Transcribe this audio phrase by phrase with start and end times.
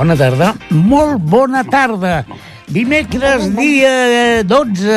[0.00, 0.54] Bona tarda.
[0.72, 2.22] Molt bona tarda.
[2.72, 4.94] Dimecres, dia 12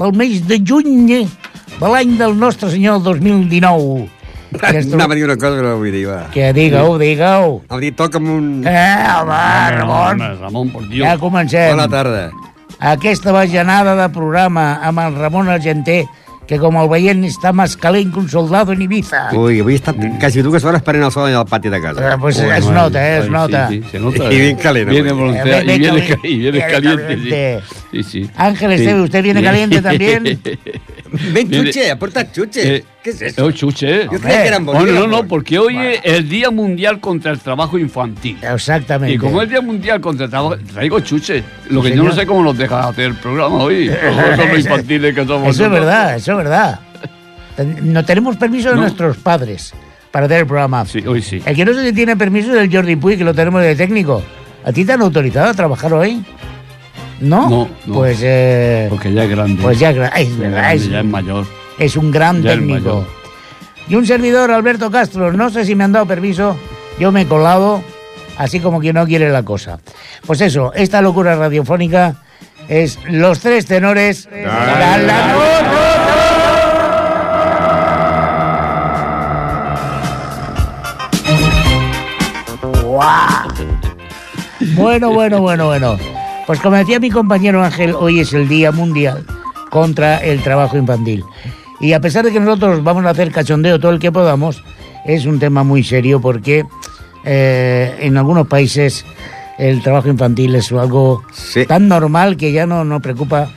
[0.00, 4.08] del mes de juny de l'any del nostre senyor 2019.
[4.58, 6.24] Anava a dir una cosa que no vull dir, va.
[6.34, 7.60] Que digueu, digueu.
[7.68, 8.48] Anava a dir, toca'm un...
[8.66, 9.38] Eh, home,
[9.76, 10.26] Ramon.
[10.40, 11.06] Ramon, por Dios.
[11.06, 11.76] Ja comencem.
[11.76, 12.24] Bona tarda.
[12.96, 16.00] Aquesta bajanada de programa amb el Ramon Argenter,
[16.46, 19.28] que com el veient està més calent que un soldado en Ibiza.
[19.38, 22.12] Ui, avui he estat quasi dues hores esperant el sol allà al pati de casa.
[22.12, 23.68] Eh, pues es nota, eh, es Ay, nota.
[23.68, 24.32] Sí, sí, se nota.
[24.32, 27.02] Y bien caliente, Viene Eh, y viene, cali- ca- y viene viene caliente.
[27.06, 27.60] caliente.
[27.92, 28.24] Sí, sí.
[28.24, 28.30] sí.
[28.36, 28.72] Ángel.
[28.72, 30.24] Esteve, ¿usted viene caliente también?
[31.32, 32.76] Ven, chuche, aporta chuche.
[32.76, 33.44] Eh, ¿Qué es eso?
[33.46, 34.04] Oh, chuche.
[34.04, 37.40] Yo creía que eran no, no, no, porque hoy es el Día Mundial contra el
[37.40, 38.38] Trabajo Infantil.
[38.40, 39.14] Exactamente.
[39.14, 41.42] Y como es el Día Mundial contra el Trabajo, traigo chuche.
[41.68, 43.88] Lo que yo no sé cómo nos deja hacer el programa hoy.
[44.36, 45.48] Son los infantiles que somos.
[45.54, 46.80] Eso es verdad, eso es verdad.
[47.82, 48.82] No tenemos permiso de No.
[48.82, 49.74] nuestros padres
[50.10, 50.84] para hacer el programa.
[50.86, 51.42] Sí, hoy sí.
[51.44, 53.74] El que no sé si tiene permiso es el Jordi Puy, que lo tenemos de
[53.74, 54.22] técnico.
[54.64, 56.24] ¿A ti te han autorizado a trabajar hoy?
[57.20, 57.48] ¿No?
[57.50, 57.94] No, no.
[57.94, 59.62] Pues, eh, Porque ya es grande.
[59.62, 61.46] pues ya, gra- es Ya es verdad, grande, es, ya es mayor.
[61.78, 63.06] Es un gran ya técnico.
[63.88, 66.56] Y un servidor, Alberto Castro, no sé si me han dado permiso,
[66.98, 67.82] yo me he colado,
[68.38, 69.80] así como quien no quiere la cosa.
[70.26, 72.16] Pues eso, esta locura radiofónica
[72.68, 74.28] es los tres tenores.
[84.74, 85.98] Bueno, bueno, bueno, bueno.
[86.46, 89.24] Pues como decía mi compañero Ángel, hoy es el Día Mundial
[89.70, 91.24] contra el Trabajo Infantil.
[91.82, 94.62] Y a pesar de que nosotros vamos a hacer cachondeo todo el que podamos,
[95.04, 96.64] es un tema muy serio porque
[97.24, 99.04] eh, en algunos países
[99.58, 101.66] el trabajo infantil es algo Sí.
[101.66, 103.50] tan normal que ya no, no preocupa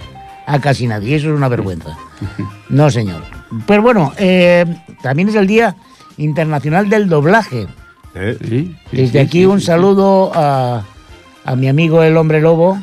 [0.48, 1.16] a casi nadie.
[1.16, 1.98] Eso es una vergüenza.
[2.70, 3.22] No, señor.
[3.68, 4.66] Pero bueno, eh,
[5.04, 5.76] también es el Día
[6.18, 7.68] Internacional del Doblaje.
[8.16, 10.84] Eh, Sí, sí, Desde aquí un saludo a,
[11.46, 12.80] a mi amigo el hombre lobo,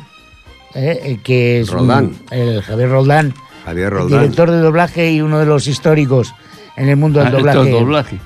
[0.73, 3.33] que es un- el Javier Roldán,
[3.65, 4.21] Javier Roldán.
[4.21, 6.33] Director de doblaje y uno de los históricos
[6.75, 7.69] en el mundo del ah, doblaje.
[7.69, 8.19] doblaje.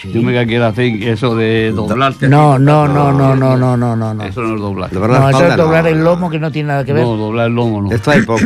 [0.00, 0.12] Sí.
[0.12, 2.28] Yo me quiero hacer eso de doblarte.
[2.28, 4.24] No, no, no, no, no, no, no, no.
[4.24, 4.92] Eso no es doblar.
[4.92, 7.02] No, eso es doblar el lomo que no tiene nada que ver.
[7.02, 7.92] No, doblar el lomo no.
[7.92, 8.42] Esto hay pocos.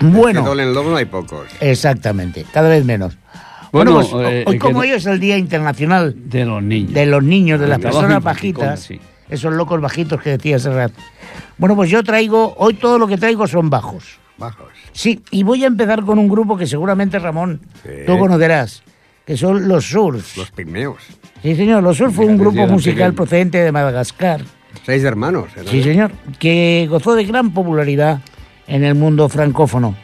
[0.00, 0.40] bueno.
[0.50, 1.46] Es que el lomo hay pocos.
[1.60, 3.16] Exactamente, cada vez menos.
[3.72, 7.22] Bueno, pues, eh, hoy como hoy es el Día Internacional de los Niños, de los
[7.22, 8.90] niños, de las personas bajitas,
[9.28, 10.92] esos locos bajitos que decía Serrat.
[11.56, 14.18] Bueno, pues yo traigo, hoy todo lo que traigo son bajos.
[14.40, 14.68] Bajos.
[14.92, 17.90] Sí, y voy a empezar con un grupo que seguramente, Ramón, Sí.
[18.06, 18.82] tú conocerás,
[19.24, 20.36] que son los Surf.
[20.36, 20.96] Los pigmeos.
[21.42, 24.40] Sí, señor, los Surf fue un grupo musical procedente de Madagascar.
[24.84, 25.46] Seis hermanos.
[25.56, 25.62] ¿eh?
[25.70, 28.20] Sí, señor, que gozó de gran popularidad
[28.66, 29.94] en el mundo francófono.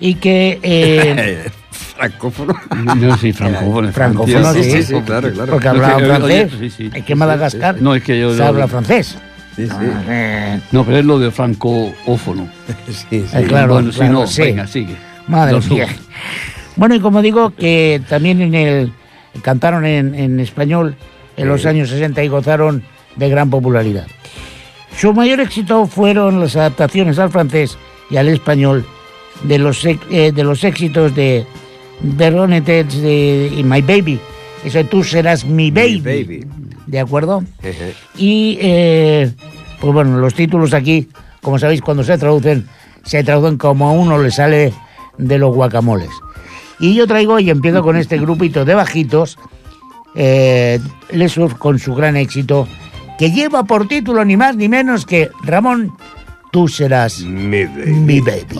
[0.00, 0.58] Y que...
[0.62, 1.14] eh,
[1.44, 1.50] Eh,
[1.96, 2.54] Francófono.
[2.96, 3.92] No, sí, francófono.
[3.92, 4.70] Francófono, Sí, sí.
[4.70, 5.52] sí, sí, claro, claro.
[5.52, 6.24] porque No, hablaba que- francés.
[6.54, 6.90] oye, sí, sí.
[6.94, 8.34] Es que Madagascar No, es que yo...
[8.34, 9.16] se habla francés.
[9.56, 9.74] Sí, sí.
[10.72, 12.48] No, pero es lo de francófono.
[12.86, 13.24] Sí, sí.
[13.34, 14.42] Eh, claro, bueno, si claro, no, sí.
[14.42, 14.96] venga, sigue.
[15.28, 15.88] Madre Los mía.
[16.76, 18.92] Bueno, y como digo, que también en el
[19.42, 20.96] cantaron en, en español
[21.36, 22.82] en los años 60 y gozaron
[23.16, 24.06] de gran popularidad.
[24.96, 27.76] Su mayor éxito fueron las adaptaciones al francés
[28.10, 28.84] y al español
[29.44, 31.46] de los, eh, de los éxitos de
[32.00, 34.20] Veronette de y My Baby.
[34.64, 36.00] Eso de tú serás mi baby.
[36.00, 36.46] baby.
[36.86, 37.42] ¿De acuerdo?
[37.60, 37.94] Jeje.
[38.16, 39.32] Y, eh,
[39.80, 41.08] pues bueno, los títulos aquí,
[41.40, 42.66] como sabéis, cuando se traducen,
[43.04, 44.72] se traducen como a uno le sale
[45.18, 46.10] de los guacamoles.
[46.78, 49.38] Y yo traigo, y empiezo con este grupito de bajitos,
[50.14, 50.78] eh,
[51.10, 52.66] Les Surf con su gran éxito,
[53.18, 55.92] que lleva por título ni más ni menos que Ramón,
[56.50, 57.90] tú serás Mi baby.
[57.92, 58.58] mi baby.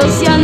[0.00, 0.37] Dios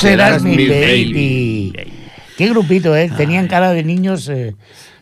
[0.00, 1.72] Tú serás mi baby.
[2.36, 3.10] Qué grupito, ¿eh?
[3.16, 4.28] Tenían cara de niños.
[4.28, 4.54] eh,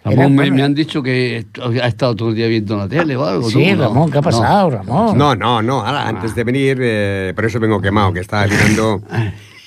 [0.03, 1.45] Ramón, eran me, han dicho que
[1.83, 3.51] ha estado todo el día viendo la tele o algo.
[3.51, 3.83] Sí, tú, ¿no?
[3.89, 4.25] Ramón, ¿qué ha No.
[4.25, 5.19] pasado, Ramón?
[5.19, 5.85] No, no, no.
[5.85, 9.03] ahora, antes de venir, eh, por eso vengo quemado, que estaba mirando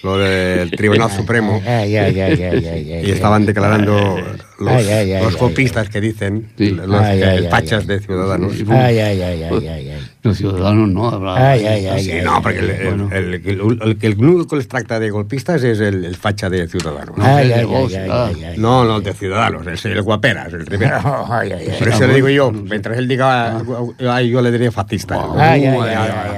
[0.04, 1.62] lo del Tribunal Supremo.
[1.66, 4.18] Ay, ay, ay, Y estaban declarando
[4.60, 6.72] los, Ay, ay, ay, los ay, golpistas que dicen, Sí.
[6.72, 7.19] los ay.
[7.19, 8.54] de ciudadanos.
[8.69, 10.07] Ay, ay, ay, ay, ay, ay.
[10.22, 11.57] Los ciudadanos no habrá.
[12.00, 15.63] Sí, no, porque el, el, el, el- el- el único que les trata de golpistas
[15.63, 17.16] es el, el facha de ciudadanos.
[17.19, 18.25] Ay, de ay, vos, ay, ah.
[18.28, 18.57] ay, ay.
[18.57, 21.00] No, no, el de ciudadanos, es el guaperas, el primero.
[21.30, 21.75] Ay, ay, ay.
[21.80, 23.62] Por eso le digo yo, mientras él diga,
[24.10, 25.18] ay, yo le diría fascista.
[25.18, 25.36] Uh,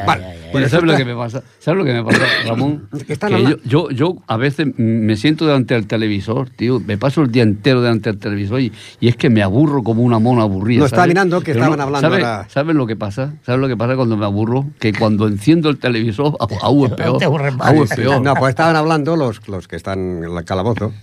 [0.05, 0.40] vale.
[0.51, 1.43] Bueno, ¿sabes lo que me pasa?
[1.59, 2.87] ¿Sabes lo que me pasa, Ramón?
[3.07, 7.31] Que yo, yo, yo a veces me siento delante del televisor, tío, me paso el
[7.31, 10.79] día entero delante del televisor y, y es que me aburro como una mona aburrida.
[10.79, 12.49] No, estaba mirando que Pero estaban hablando ¿sabes, ahora.
[12.49, 13.33] ¿Sabes lo que pasa?
[13.45, 14.65] ¿Sabes lo que pasa cuando me aburro?
[14.79, 17.23] Que cuando enciendo el televisor, aún es peor.
[17.59, 18.21] Aún es peor.
[18.21, 20.93] No, pues estaban hablando los, los que están en el calabozo.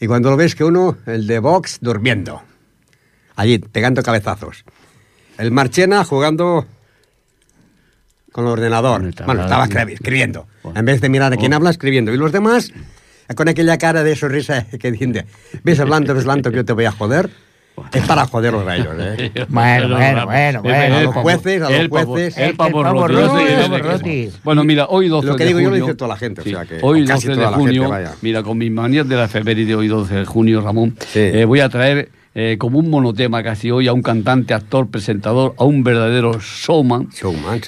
[0.00, 2.42] Y cuando lo ves que uno, el de Vox, durmiendo.
[3.36, 4.64] Allí, pegando cabezazos.
[5.38, 6.66] El Marchena jugando
[8.32, 9.00] con el ordenador.
[9.02, 10.46] Bueno, Bueno, estaba escribiendo.
[10.74, 12.12] En vez de mirar a quién habla, escribiendo.
[12.12, 12.72] Y los demás,
[13.34, 15.26] con aquella cara de sonrisa que dice,
[15.62, 17.30] ves hablando, ves hablando que yo te voy a joder.
[17.94, 19.30] Es para joderlos a ellos, ¿eh?
[19.48, 20.96] Bueno, bueno, bueno, bueno.
[20.96, 22.36] A los jueces, a los jueces.
[22.36, 23.92] El El pavo pavo roti, roti, yo sé que el es pavo de queso.
[23.92, 24.30] roti.
[24.44, 26.40] Bueno, mira, hoy 12 Lo que de digo yo lo junio- dice toda la gente,
[26.42, 28.12] o sea que- hoy o casi 12 de toda la gente, junio, vaya.
[28.20, 31.20] mira, con mis manías de la efeméride hoy 12 de junio, Ramón, Sí.
[31.20, 35.54] eh, voy a traer eh, como un monotema casi hoy a un cantante, actor, presentador,
[35.58, 37.08] a un verdadero showman,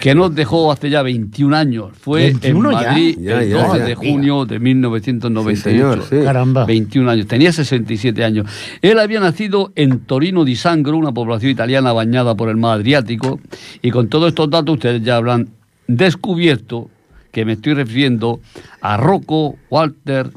[0.01, 1.91] que nos dejó hace ya 21 años.
[2.01, 2.75] Fue 21 en.
[2.77, 3.85] Madrid Ya, el ya, 12 ya.
[3.85, 5.57] de junio de 1998.
[5.57, 6.25] Sí, señor, sí.
[6.25, 6.65] Caramba.
[6.65, 8.47] 21 años, tenía 67 años.
[8.83, 13.41] Él había nacido en Torino di Sangro, una población italiana bañada por el mar Adriático,
[13.83, 15.49] y con todos estos datos ustedes ya habrán
[15.89, 16.89] descubierto
[17.33, 18.41] que me estoy refiriendo
[18.81, 20.31] a Rocco Walter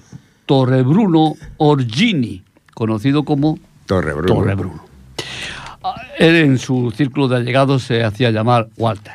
[0.47, 2.41] Torrebruno Orgini,
[2.73, 4.33] conocido como Torre Bruno.
[4.33, 4.85] Torrebruno.
[5.83, 9.13] Ah, Él en su círculo de allegados se hacía llamar Walter.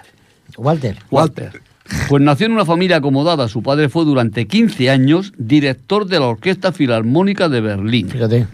[0.56, 0.96] Walter.
[1.10, 1.62] Walter.
[2.08, 3.48] Pues nació en una familia acomodada.
[3.48, 8.08] Su padre fue durante 15 años director de la Orquesta Filarmónica de Berlín.
[8.08, 8.46] Fíjate.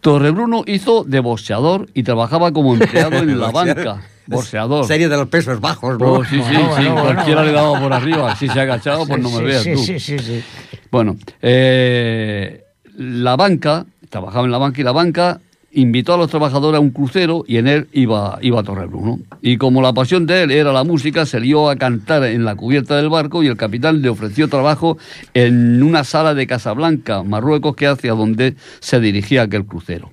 [0.00, 4.02] Torrebruno hizo de boxeador y trabajaba como empleado en la banca.
[4.26, 4.86] Boxeador.
[4.86, 6.12] Serie de los pesos bajos, ¿no?
[6.12, 6.82] Oh, sí, sí, Bueno, sí.
[6.84, 8.36] bueno, Cualquiera bueno, le daba por arriba.
[8.36, 9.78] Si se ha agachado, pues no me Sí, veas sí, tú.
[9.82, 10.42] Sí, sí, sí.
[10.90, 12.64] Bueno, eh,
[12.96, 15.40] la banca, trabajaba en la banca y la banca
[15.72, 19.20] invitó a los trabajadores a un crucero y en él iba, iba Torrebruno.
[19.40, 22.54] Y como la pasión de él era la música, se lió a cantar en la
[22.54, 24.98] cubierta del barco y el capitán le ofreció trabajo
[25.32, 30.10] en una sala de Casablanca, Marruecos, que hacia donde se dirigía aquel crucero.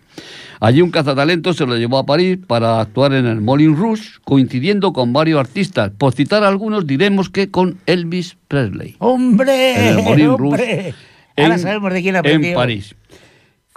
[0.61, 4.93] Allí un cazatalentos se lo llevó a París para actuar en el Moulin Rouge, coincidiendo
[4.93, 5.91] con varios artistas.
[5.97, 8.95] Por citar algunos, diremos que con Elvis Presley.
[8.99, 9.89] ¡Hombre!
[9.89, 10.37] En el Moulin ¡Hombre!
[10.37, 10.95] Rouge,
[11.35, 12.51] Ahora sabemos de quién aprendió.
[12.51, 12.95] En París.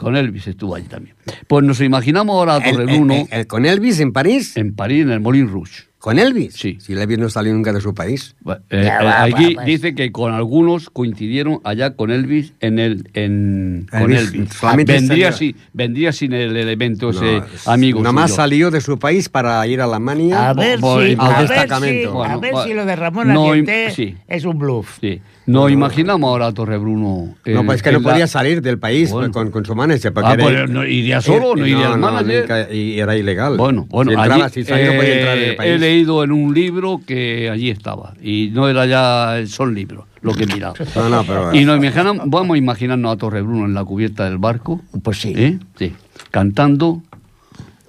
[0.02, 1.14] Con Elvis estuvo allí también.
[1.47, 4.56] Pues nos imaginamos ahora a El- Torrebruno el- el- ¿Con Elvis en París?
[4.56, 5.85] en París, en el Moulin Rouge.
[6.02, 6.54] ¿Con Elvis?
[6.54, 6.78] Sí.
[6.80, 8.35] Si Elvis no salió nunca de su país.
[8.40, 9.62] Bueno, eh, eh, va, aquí va.
[9.62, 14.52] dice que con algunos coincidieron allá con Elvis en el en con Elvis Elvis.
[14.52, 18.37] solamente vendría salió- sin vendría sin el elemento ese No, es- amigo Nada más suyo.
[18.42, 20.50] salió de su país para ir a Alemania.
[20.50, 22.25] A ver, Voy si, al a ver, si, destacamento.
[22.25, 23.52] a ver si lo de Ramón no,
[23.94, 24.16] sí.
[24.26, 24.99] es un bluff.
[25.00, 25.21] Sí.
[25.47, 27.35] Nos imaginamos ahora a Torrebruno.
[27.47, 29.32] No, en- pues es que no la- podía salir del país Bueno.
[29.32, 30.12] con, con su manager.
[30.12, 32.40] Porque Ah, era- pues, no, iría solo, no iría el manager.
[32.42, 33.56] nunca- y era ilegal.
[33.56, 35.73] Bueno, bueno, si entraba, allí, si no podía entrar en eh, el país.
[35.92, 40.32] He leído en un libro que allí estaba y no era ya son libros lo
[40.34, 40.75] que he mirado.
[40.96, 44.38] No, no, pero- y nos imaginamos, vamos a imaginarnos a Torrebruno en la cubierta del
[44.38, 45.32] barco, Pues sí.
[45.37, 45.58] ¿eh?
[45.78, 45.92] sí,
[46.30, 47.02] cantando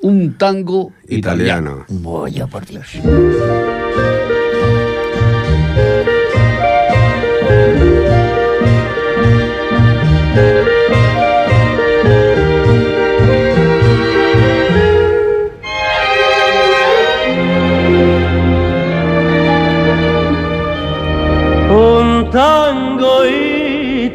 [0.01, 1.85] un tango italiano.
[1.87, 2.19] Italiano.
[2.21, 2.87] Vaya por Dios.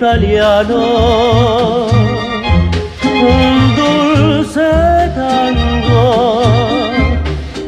[0.09, 1.87] Italiano,
[3.05, 4.71] un dulce
[5.15, 6.43] tango,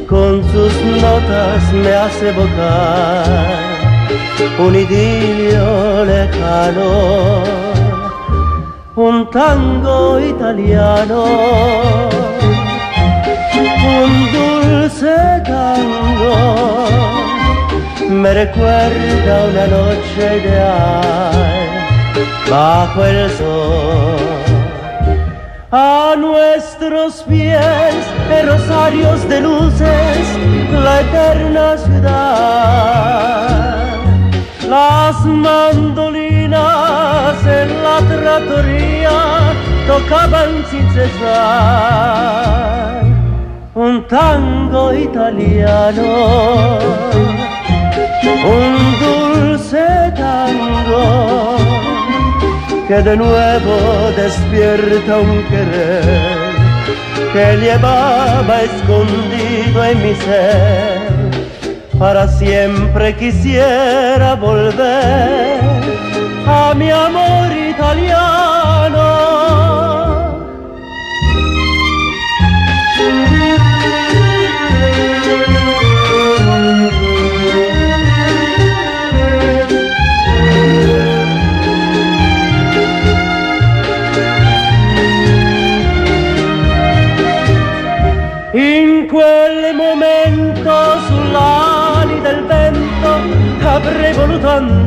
[0.09, 3.27] con sus notas me hace evocar
[4.59, 7.43] un idilio lejano,
[8.95, 11.25] un tango italiano,
[14.01, 16.89] un dulce tango
[18.09, 21.60] me recuerda una noche ideal
[22.51, 24.17] bajo el sol.
[25.71, 27.95] A nuestros pies,
[28.29, 30.27] de rosarios de luces,
[30.73, 33.21] la eterna ciudad.
[34.69, 36.57] Las mandolinas
[37.47, 39.17] e la trattoria
[39.87, 42.31] toccavan sin cessare
[43.75, 46.03] un tango italiano,
[48.45, 51.70] un dulce tango
[52.91, 56.55] que de nuevo despierta un querer
[57.33, 61.79] que llevaba escondido en mi ser.
[61.97, 65.61] Para siempre quisiera volver
[66.49, 68.50] a mi amor italiano.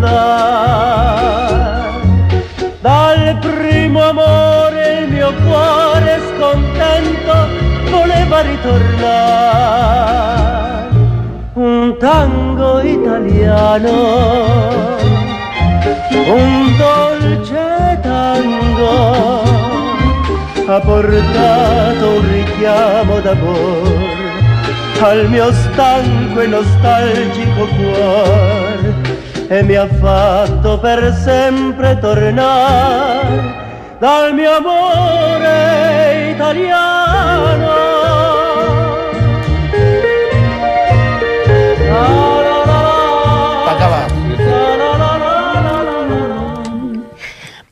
[0.04, 1.72] Andare.
[2.82, 7.34] Dal primo amore il mio cuore scontento
[7.90, 10.02] voleva ritornare.
[11.54, 13.92] Un tango italiano,
[16.28, 19.42] un dolce tango
[20.66, 24.22] ha portato un richiamo d'amor
[25.02, 29.13] al mio stanco e nostalgico cuore
[29.54, 33.54] e mi ha fatto per sempre tornare
[34.00, 37.68] dal mio amore italiano.
[41.88, 42.33] La,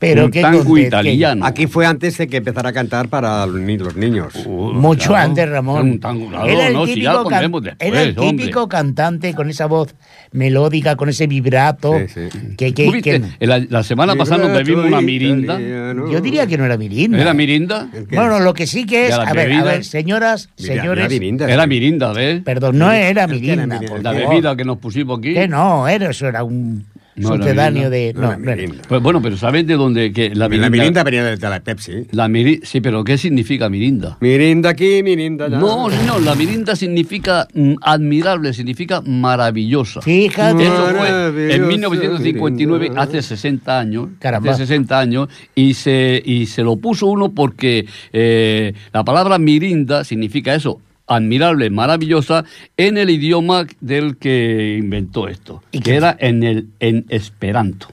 [0.02, 1.46] Pero un qué tango italiano.
[1.46, 4.34] Aquí fue antes de que empezara a cantar para los ni- los niños.
[4.44, 5.90] Uh, Mucho claro, antes, Ramón.
[5.92, 8.14] Un tango, claro, era el no, si ya lo típico, can- pondremos después, era el
[8.16, 9.94] típico cantante con esa voz
[10.32, 11.94] melódica, con ese vibrato.
[12.12, 12.72] Sí, sí.
[12.74, 15.58] Que, La, la semana pasada nos bebimos una mirinda.
[15.60, 17.20] yo diría que no era mirinda.
[17.20, 17.88] ¿Era mirinda?
[18.10, 21.08] Bueno, lo que sí que es, ¿Y a ver, a ver, señoras, Mira, señores, mira,
[21.20, 21.48] mirinda.
[21.52, 22.42] Era mirinda, ¿ves?
[22.42, 23.88] perdón, no era ¿El qué mirinda, era mirinda?
[23.94, 25.34] por La bebida que nos pusimos aquí.
[25.34, 27.90] Que no, era, eso era un No sucedáneo mirinda.
[27.90, 28.12] de...
[28.14, 28.56] No No, era no era.
[28.62, 28.82] mirinda.
[28.88, 30.12] Pues bueno, pero ¿sabes de dónde?
[30.12, 30.70] Que la La mirinda.
[30.70, 32.06] mirinda venía de la Pepsi.
[32.12, 34.16] la miri- sí, pero ¿qué significa mirinda?
[34.20, 35.58] Mirinda aquí, mirinda allá.
[35.58, 40.00] No, no, la mirinda significa mm, admirable, significa maravillosa.
[40.00, 40.62] Fíjate.
[40.64, 43.02] Eso fue en 1959, mirinda.
[43.02, 44.08] hace 60 años.
[44.18, 44.50] Caramba.
[44.52, 45.28] Hace 60 años.
[45.54, 50.80] Y se, y se lo puso uno porque eh, la palabra mirinda significa eso.
[51.14, 52.44] Admirable, maravillosa,
[52.76, 57.88] en el idioma del que inventó esto, ¿Y que era en el en esperanto.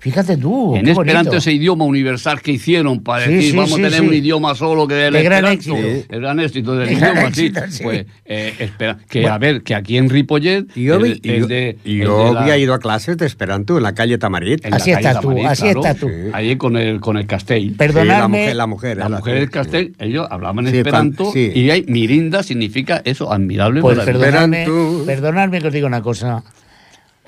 [0.00, 1.36] Fíjate tú, en qué esperanto bonito.
[1.36, 4.06] ese idioma universal que hicieron para Sí, decir sí, vamos sí, a tener sí.
[4.06, 5.76] un idioma solo que el Qué gran éxito.
[5.76, 7.82] el gran éxito del gran idioma éxito, sí.
[7.84, 11.46] pues eh, espera, que a ver que aquí en Ripollet Y yo, el- el yo-
[11.46, 14.64] de- el yo de la- había ido a clases de Esperanto en la calle Tamarit.
[14.64, 16.08] en la Así calle estás tú, Tamarit, así claro, estás tú.
[16.32, 17.62] Ahí con el con el Castell.
[17.62, 18.96] Sí, la Perdonadme, mujer, la mujer.
[18.96, 24.66] la mujer del Castell, ellos hablaban esperanto y hay mirinda significa eso, admirable, Pues perdonadme,
[25.04, 26.42] perdonadme que os diga una cosa.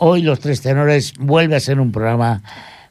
[0.04, 2.42] Hoy Los Tres Tenores vuelve a ser un programa.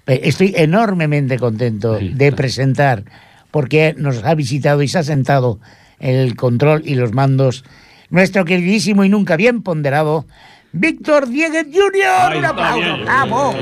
[0.07, 2.35] eh, Estoy enormemente contento Sí, de claro.
[2.37, 3.03] presentar,
[3.51, 5.59] porque nos ha visitado y se ha sentado
[5.99, 7.65] en el control y los mandos
[8.09, 10.25] nuestro queridísimo y nunca bien ponderado
[10.71, 12.37] Víctor Dieguez Jr.
[12.37, 13.03] Un aplauso, bien.
[13.03, 13.53] bravo,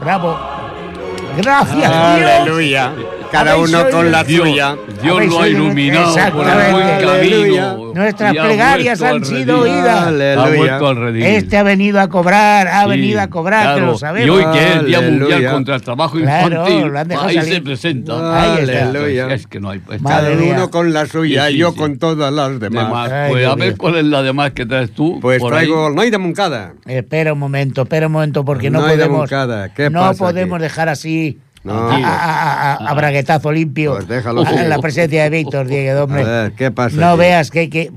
[0.00, 0.38] bravo.
[1.36, 3.19] Gracias, Dios.
[3.30, 4.76] Cada uno con la Dios, suya.
[5.02, 7.92] Dios lo ha iluminado por el buen camino.
[7.94, 9.88] Nuestras plegarias han sido oídas.
[9.88, 10.56] Ha Aleluya.
[10.56, 11.22] vuelto al redil.
[11.24, 13.86] Este ha venido a cobrar, ha Sí, venido a cobrar, que claro.
[13.92, 14.26] lo sabemos.
[14.26, 15.30] Y hoy que es el Día Aleluya.
[15.34, 17.54] Mundial contra el Trabajo Claro, Infantil, lo han dejado ahí salir.
[17.54, 18.42] se presenta.
[18.42, 18.88] Ahí está.
[18.88, 19.34] Aleluya.
[19.34, 19.80] Es que no hay...
[19.80, 21.78] Cada uno con la suya Sí, y sí, yo sí.
[21.78, 22.86] con todas las demás.
[22.86, 23.10] demás.
[23.12, 25.18] Ay, pues a ver cuál es la demás que traes tú.
[25.20, 25.94] Pues por traigo ahí.
[25.94, 26.74] no hay de Moncada.
[26.86, 30.00] Espera un momento, espera un momento, porque no, No hay de podemos, Moncada, ¿qué no
[30.00, 30.62] pasa podemos aquí?
[30.62, 31.72] dejar así No.
[31.90, 34.54] a, a- a- a- a braguetazo limpio Pues déjalo tú.
[34.66, 36.22] la presencia de Víctor Diego, hombre.
[36.22, 37.18] A ver, ¿qué pasa No aquí?
[37.20, 37.90] veas que, que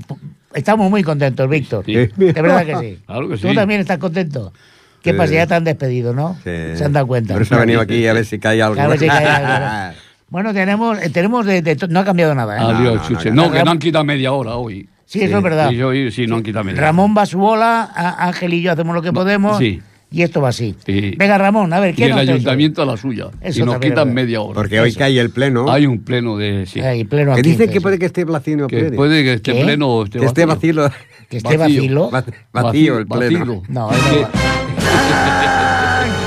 [0.54, 1.84] estamos muy contentos, Víctor.
[1.86, 1.94] Sí.
[1.94, 2.98] De verdad que sí.
[3.06, 3.54] Claro que Tú sí.
[3.54, 4.52] también estás contento.
[5.02, 5.16] ¿Qué Sí.
[5.18, 5.32] pasa?
[5.34, 6.34] Ya te han despedido, ¿no?
[6.44, 6.50] Sí.
[6.76, 7.34] Se han dado cuenta.
[7.34, 8.80] Por eso he venido aquí a ver si cae algo.
[8.80, 9.94] A ver si cae algo.
[10.30, 12.56] Bueno, tenemos, eh, tenemos de, de no ha cambiado nada.
[12.56, 12.60] ¿eh?
[12.60, 13.30] Adiós, no, no, chuche.
[13.30, 13.52] no, No, no.
[13.52, 14.88] que no han quitado media hora hoy.
[15.04, 15.68] Sí, eso es verdad.
[15.70, 16.86] Sí, hoy sí, no han quitado media hora.
[16.88, 19.58] Ramón va a su bola, a- Ángel y yo hacemos lo que podemos.
[19.58, 19.80] sí.
[20.10, 20.76] Y esto va así.
[20.86, 21.14] Sí.
[21.18, 22.34] Venga, Ramón, a ver, Y ¿qué el traes hoy?
[22.34, 23.26] ayuntamiento a la suya.
[23.40, 24.54] Eso y nos también quitan media hora.
[24.54, 24.98] Porque hoy Eso.
[25.00, 25.68] cae el pleno.
[25.70, 26.66] Hay un pleno de...
[26.66, 26.80] Sí.
[26.80, 28.68] Ahí, pleno que aquí, dice que puede que esté vacío.
[28.68, 29.64] que puede que esté ¿Qué?
[29.64, 30.90] pleno o esté Que esté vacío.
[31.28, 32.10] Que esté vacío.
[32.10, 33.38] Va- Vacío el pleno.
[33.40, 33.62] vacío.
[33.68, 34.28] No, Es ahí que- no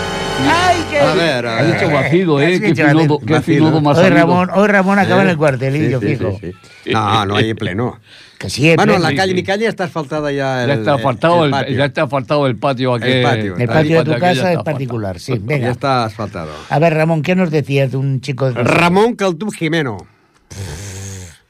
[0.49, 1.73] ¡Ay, qué A ver, a Ha ver.
[1.79, 2.59] dicho vacío, ¿eh?
[2.59, 3.73] Qué vacío.
[3.73, 4.09] qué más Hoy.
[4.09, 5.31] Ramón, hoy Ramón acaba en ¿Eh?
[5.31, 6.37] el cuartelillo, Sí, sí, fijo.
[6.41, 6.51] sí,
[6.83, 6.91] sí.
[6.91, 7.99] No, no hay pleno.
[8.37, 8.75] Que siempre.
[8.85, 9.35] Bueno, en la sí, calle, sí.
[9.35, 11.75] mi calle está asfaltada ya el Ya está asfaltado el, patio.
[11.77, 13.11] ya está asfaltado el patio aquel.
[13.11, 13.57] El patio.
[13.57, 15.33] el patio de tu ya casa es particular, sí.
[15.33, 15.69] Ya Venga.
[15.71, 16.51] está asfaltado.
[16.69, 19.97] A ver, Ramón, ¿qué nos decías de un chico de Ramon Caltú Jimeno.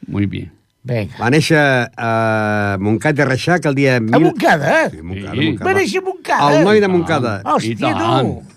[0.07, 0.53] Muy bien.
[0.87, 1.17] Venga.
[1.19, 1.59] Va néixer
[1.99, 3.97] a Montcat de Reixac el dia...
[3.97, 5.01] A Montcada, Sí?
[5.03, 5.41] Montcada, Sí.
[5.49, 5.65] Montcada.
[5.67, 6.59] Va néixer a Montcada.
[6.59, 7.33] El noi de Montcada.
[7.43, 8.29] Hòstia, I tant.
[8.31, 8.56] tu.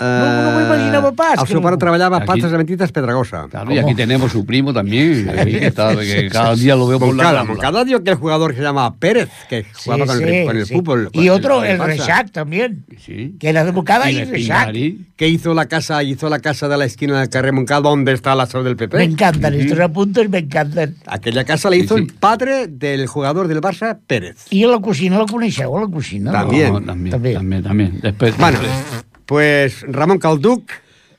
[0.00, 3.46] No- no m'ho imaginava pas, El seu no- pare treballava a Patas de Mentitas Pedregosa.
[3.50, 7.08] Claro, y aquí tenemos su primo también, que, está, que cada día lo veo por
[7.08, 7.44] la Moncada.
[7.44, 10.46] Moncada dio que el jugador que se llama Pérez, que Sí, jugaba con, sí, el,
[10.46, 10.74] con el sí.
[10.74, 11.10] fútbol.
[11.12, 12.84] Y otro, el Barça, Rechac también.
[13.04, 13.34] Sí.
[13.40, 14.72] Que era de Montcada Y Rechac.
[15.16, 18.34] Que hizo la casa, hizo la casa de la esquina del carrer Moncada, donde está
[18.34, 18.96] la sede del PP.
[18.98, 20.94] Me encantan estos apuntes, me encantan.
[21.06, 22.16] Aquella casa la hizo Sí, el sí.
[22.20, 24.46] padre del jugador del Barça, Pérez.
[24.50, 26.30] I la cocina la coneixeu, la cocina?
[26.32, 26.72] También.
[26.72, 27.34] No, también, También.
[27.34, 27.98] también, también.
[28.00, 29.04] Después, Bueno, después.
[29.28, 30.70] Pues Ramon Calduc,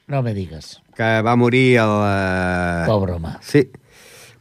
[0.07, 0.81] No me digas.
[0.97, 1.93] que va morir el...
[2.03, 3.37] eh, Pobre home.
[3.41, 3.69] Sí,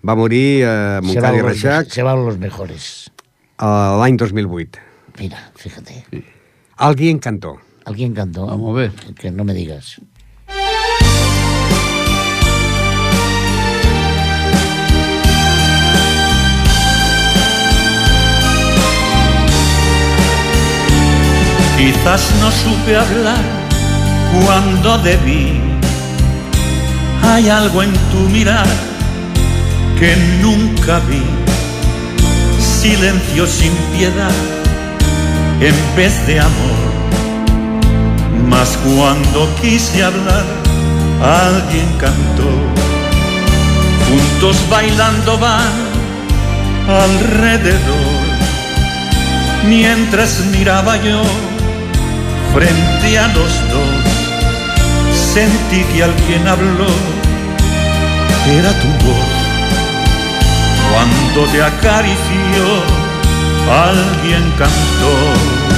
[0.09, 3.11] va morir a Se Montcada i Reixac se van los mejores.
[3.61, 3.65] eh,
[4.01, 4.81] l'any 2008.
[5.19, 6.05] Mira, fíjate.
[6.79, 7.59] Alguien cantó.
[7.85, 8.47] ¿Alguien cantó?
[8.47, 8.93] Vamos a ver.
[9.19, 10.01] Que no me digas.
[21.77, 23.39] Quizás no supe hablar
[24.33, 25.61] cuando debí.
[27.23, 28.67] Hay algo en tu mirar
[29.99, 31.23] que nunca vi.
[32.61, 34.39] Silencio sin piedad
[35.61, 36.79] en vez de amor.
[38.49, 40.45] Mas cuando quise hablar,
[41.23, 42.51] alguien cantó.
[44.09, 45.89] Juntos bailando van
[46.89, 48.29] alrededor
[49.67, 51.23] mientras miraba yo
[52.55, 53.98] frente a los dos,
[55.35, 56.89] sentí que alguien habló,
[58.59, 59.31] era tu voz.
[60.91, 62.65] Cuando te acarició,
[63.71, 65.78] alguien cantó.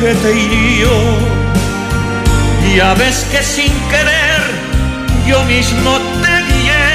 [0.00, 0.90] Que te hirió.
[2.74, 4.40] Ya ves que sin querer
[5.26, 6.90] yo mismo te guié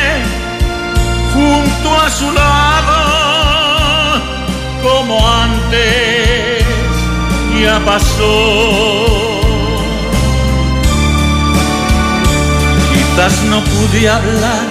[1.33, 2.97] junto a su lado,
[4.81, 6.63] como antes
[7.61, 9.45] ya pasó.
[12.91, 14.67] Quizás no pude hablar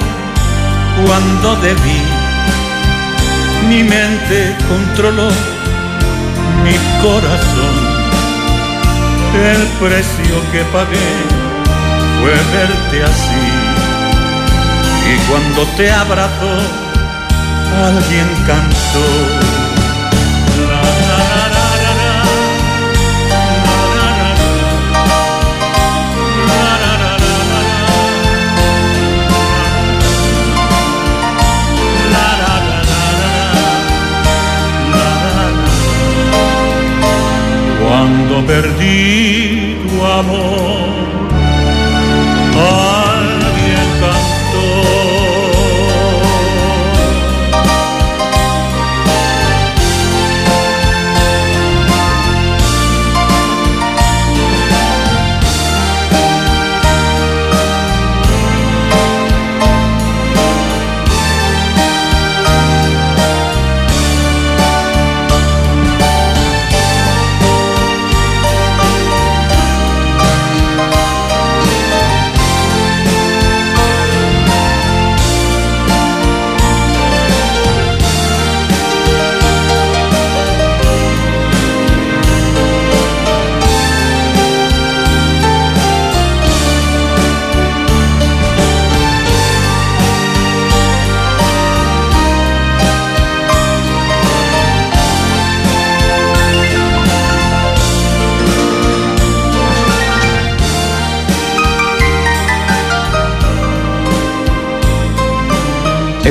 [1.07, 2.03] cuando debí.
[3.69, 5.31] Mi mente controló
[6.65, 7.74] mi corazón.
[9.35, 11.11] El precio que pagué
[12.21, 13.75] fue verte así.
[15.13, 16.59] Y cuando te abrazó,
[17.85, 19.54] alguien cantó.
[38.05, 40.89] Cuando perdí tu amor,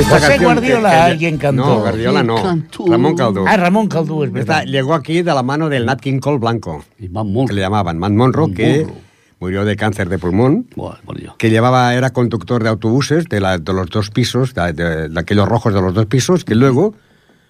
[0.04, 1.64] Esta José canción Guardiola, alguien cantó.
[1.64, 2.42] No, Guardiola no.
[2.42, 2.84] Cantó.
[2.86, 3.46] Ramón Calduc.
[3.48, 4.64] Ah, Ramón Caldú, es Esta verdad.
[4.70, 7.54] llegó aquí de la mano del Nat King Cole Blanco, Y más que monstruo.
[7.56, 8.94] le llamaban Matt Monroe, Matt que Monroe.
[9.40, 10.96] murió de cáncer de pulmón, Buah,
[11.38, 15.20] que llevaba, era conductor de autobuses de, la- de los dos pisos, de, de- de
[15.20, 16.94] aquellos rojos de los dos pisos, que luego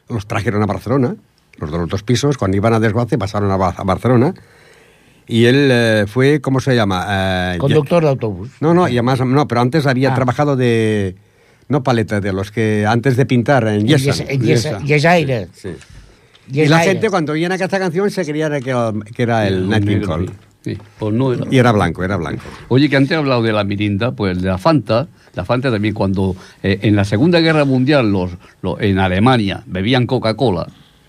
[0.09, 1.17] los trajeron a Barcelona,
[1.59, 4.33] los de los dos pisos, cuando iban a desguace pasaron a Barcelona,
[5.27, 7.55] y él eh, fue, ¿cómo se llama?
[7.55, 8.51] Eh, Conductor de autobús.
[8.61, 10.15] No, no, y además, no, pero antes había Ah.
[10.15, 11.17] trabajado de,
[11.69, 14.15] no paleta, de los que antes de pintar en En Yesan.
[14.15, 15.49] Yes- en Yes- Yesaire.
[15.53, 15.71] Sí.
[16.53, 19.81] Y la gente cuando oían esta canción se creía que era, que era el Nat
[19.81, 20.31] King negro, Cole.
[20.63, 20.77] sí.
[20.99, 21.47] Pues no era.
[21.51, 22.43] Y era blanco, era blanco.
[22.69, 25.95] Oye, que antes he hablado de la mirinda, pues de la Fanta, la Fanta también
[25.95, 30.67] cuando eh, en la Segunda Guerra Mundial los, los- en Alemania bebían Coca-Cola,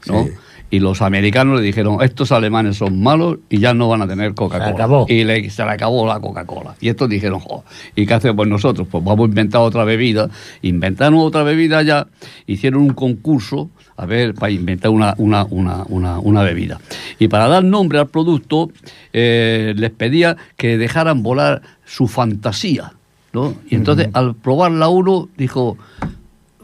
[0.07, 0.23] ¿no?
[0.23, 0.29] Sí.
[0.71, 4.33] Y los americanos le dijeron, estos alemanes son malos y ya no van a tener
[4.33, 4.71] Coca-Cola.
[5.07, 6.75] Y le- se le acabó la Coca-Cola.
[6.81, 7.63] Y estos dijeron, "Jo,
[7.95, 8.87] ¿y qué hacemos nosotros?
[8.89, 10.29] Pues vamos a inventar otra bebida.
[10.63, 12.07] Inventaron otra bebida ya,
[12.47, 16.79] hicieron un concurso, a ver, para inventar una, una, una, una, una bebida.
[17.19, 18.71] Y para dar nombre al producto,
[19.13, 22.91] eh, les pedía que dejaran volar su fantasía,
[23.33, 23.53] ¿no?
[23.69, 25.77] Y entonces, al probarla uno, dijo,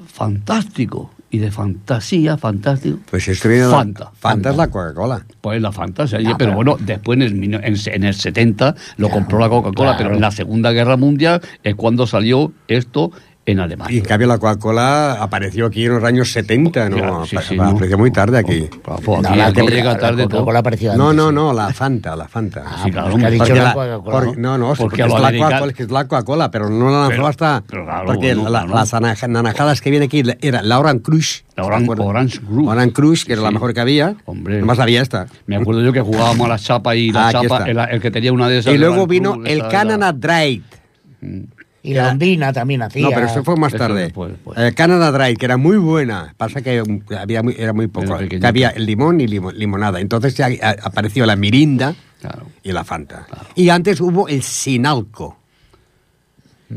[0.07, 1.11] fantástico.
[1.33, 2.99] Y de fantasía, fantástico.
[3.09, 4.11] Pues esto viene de la- Fanta.
[4.19, 5.25] Fanta es la Coca-Cola.
[5.39, 6.19] Pues la fantasía.
[6.19, 9.91] No, pero, pero- bueno, después en el, en, en el 70 lo compró la Coca-Cola,
[9.91, 9.97] claro.
[9.97, 13.11] pero en la Segunda Guerra Mundial es cuando salió esto
[13.51, 13.93] en Alemania.
[13.95, 16.95] Y en cambio la Coca-Cola apareció aquí en los años 70, ¿no?
[16.97, 17.97] Claro, sí, Apa- sí, apareció ¿no?
[17.99, 18.67] muy tarde aquí.
[18.83, 20.57] Pues No, aquí, la aquí Coca- llega tarde todo.
[20.57, 22.63] Apareció No, antes, no, no, la Fanta, la Fanta.
[22.65, 23.31] Ah, Sí, claro, pues que ha hombre.
[23.31, 24.57] dicho Porque la la- Coca-Cola, ¿no?
[24.57, 27.63] no, Porque es, la Coca-Cola, que es la Coca-Cola, pero no la lanzó Pero- hasta...
[27.67, 28.75] pero claro, porque no, la- claro.
[28.75, 31.39] las anaja- naranjadas que viene aquí era la Orange Crush.
[31.55, 32.67] La ¿te Orange- Crush.
[32.67, 34.15] Orange Crush, que era la mejor que había.
[34.25, 34.59] Hombre.
[34.59, 35.27] Nomás había esta.
[35.47, 38.11] Me acuerdo yo que jugábamos a la chapa y la Ah, chapa, el, el que
[38.11, 38.73] tenía una de esas.
[38.73, 40.63] Y luego vino el Canada Dry.
[41.83, 43.01] Y la Ondina también hacía.
[43.01, 44.01] No, pero eso fue más tarde.
[44.03, 44.57] después, después.
[44.59, 46.33] Eh, Canada Dry, que era muy buena.
[46.37, 48.05] Pasa que um, había muy- era muy poco.
[48.05, 48.47] Era Que pequeñita.
[48.49, 49.99] había el limón y limo- limonada.
[49.99, 50.47] Entonces ya
[50.83, 52.45] apareció la mirinda Claro.
[52.61, 53.25] y la Fanta.
[53.55, 55.37] Y antes hubo el Sinalco.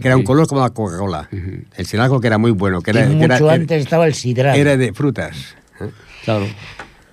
[0.01, 1.29] Que era un color como la Coca-Cola.
[1.77, 2.81] El Sinalco que era muy bueno.
[2.81, 4.57] Que era, que mucho era- antes estaba el sidral.
[4.59, 5.55] era de frutas.
[5.81, 5.91] ¿eh?
[6.25, 6.47] Claro.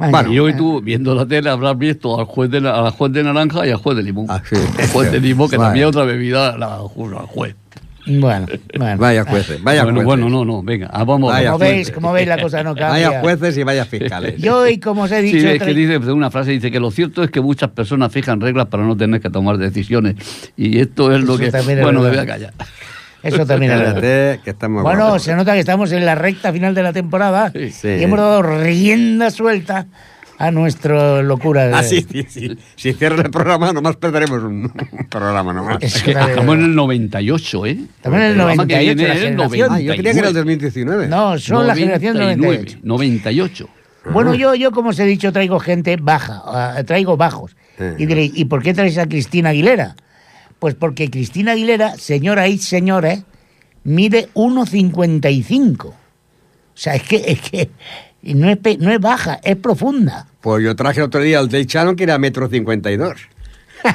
[0.09, 3.11] Bueno, y hoy tú, viendo la tele, habrás visto al juez de, na- al juez
[3.11, 4.25] de naranja y al juez de limón.
[4.29, 4.55] Ah, sí.
[4.79, 7.55] El juez de limón, que también otra bebida, la al juez.
[8.07, 8.47] Bueno,
[8.79, 8.97] bueno.
[8.97, 10.05] Vaya jueces, vaya bueno, jueces.
[10.23, 11.31] bueno, no, no, venga, ah, vamos.
[11.31, 11.75] Vaya Como jueces.
[11.75, 13.09] veis, como veis, la cosa no cambia.
[13.09, 14.41] Vaya jueces y vaya fiscales.
[14.41, 16.79] Yo, y como os he Sí, dicho, es que dice de una frase, dice que
[16.79, 20.15] lo cierto es que muchas personas fijan reglas para no tener que tomar decisiones.
[20.57, 21.51] Y esto es lo Eso que...
[21.51, 22.53] también es Bueno, me voy a callar.
[23.23, 24.39] Eso también es verdad.
[24.43, 25.23] Que estamos Bueno, guapos.
[25.23, 27.87] se nota que estamos en la recta final de la temporada Sí.
[27.87, 29.85] y hemos dado rienda suelta
[30.37, 31.67] a nuestra locura.
[31.67, 32.57] de- Ah, sí, sí, sí.
[32.75, 35.77] Si cierras el programa, nomás perderemos un, un programa nomás.
[35.81, 37.71] Es que estamos en el 98, ¿eh?
[37.97, 39.39] Estamos en el programa que 98, viene el.
[39.71, 41.07] Ah, yo creía que era el 2019.
[41.07, 42.77] No, son la generación 98.
[42.83, 43.69] 98.
[44.11, 47.55] Bueno, yo, yo, como os he dicho, traigo gente baja, ah, traigo bajos.
[47.77, 47.83] Sí.
[47.99, 49.95] Y diréis, ¿y por qué traes a Cristina Aguilera?
[50.61, 53.23] Pues porque Cristina Aguilera, señora y señores,
[53.83, 55.85] mide 1,55.
[55.85, 55.95] O
[56.75, 57.71] sea, es que, es que
[58.21, 60.27] no, es, no es baja, es profunda.
[60.39, 63.15] Pues yo traje otro día el del Shannon, que era metro cincuenta y dos.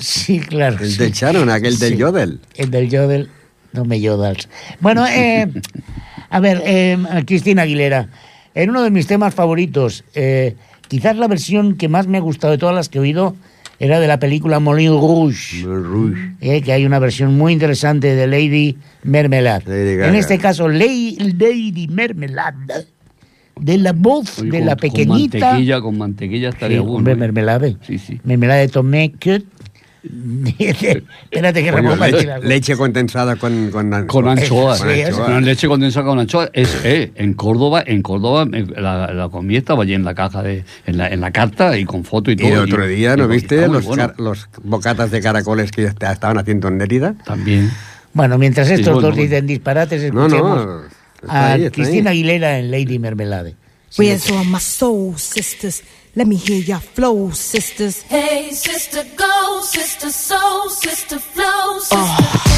[0.00, 0.76] Sí, claro.
[0.78, 0.98] El sí.
[0.98, 1.96] del Shannon, aquel del.
[1.96, 2.40] Yodel.
[2.54, 3.30] El del Yodel,
[3.72, 4.48] no me yodals.
[4.78, 5.50] Bueno, eh,
[6.30, 8.08] a ver, eh, Cristina Aguilera,
[8.54, 10.54] en uno de mis temas favoritos, eh,
[10.86, 13.34] quizás la versión que más me ha gustado de todas las que he oído
[13.80, 16.32] era de la película Moulin Rouge, Rouge.
[16.40, 18.76] eh, que hay una versión muy interesante de Lady
[19.96, 20.08] Gaga.
[20.08, 22.86] en este caso, Lady, Lady Mermelade,
[23.60, 25.38] de la voz Oye, de con- la pequeñita...
[25.38, 26.96] Con mantequilla, con mantequilla Sí, estaría bueno.
[26.96, 27.16] hombre, ¿eh?
[27.16, 27.76] mermelade.
[27.86, 28.20] Sí, sí.
[28.24, 29.12] Mermelade de tomé.
[30.58, 32.48] Espérate que Ramón va a decir leche, algo.
[32.48, 34.78] leche condensada con, con, Con anchoas.
[34.80, 35.12] Sí.
[35.12, 36.50] Con leche condensada con anchoas.
[36.52, 40.42] Es, eh, en Córdoba, en Córdoba eh, la, la comí estaba allí en la caja
[40.42, 42.48] de, en la, en la carta y con foto y Y todo.
[42.50, 44.06] el otro día, ¿no y- viste los, bueno.
[44.08, 47.14] car- los bocatas de caracoles que est- estaban haciendo en Lérida?
[47.24, 47.70] También.
[48.14, 49.30] Bueno, mientras Sí, estos bueno, dos bueno.
[49.30, 50.80] dicen disparates, No, escuchemos no.
[51.28, 52.18] a ahí, está Cristina ahí.
[52.18, 53.54] Aguilera en Lady Mermelade.
[53.90, 55.82] Sí, Where's all my soul sisters?
[56.18, 58.02] Let me hear your flow, sisters.
[58.02, 61.78] Hey, sister, go, sister, soul, sister, flow, ah.
[61.78, 62.48] sister.
[62.50, 62.57] Hey,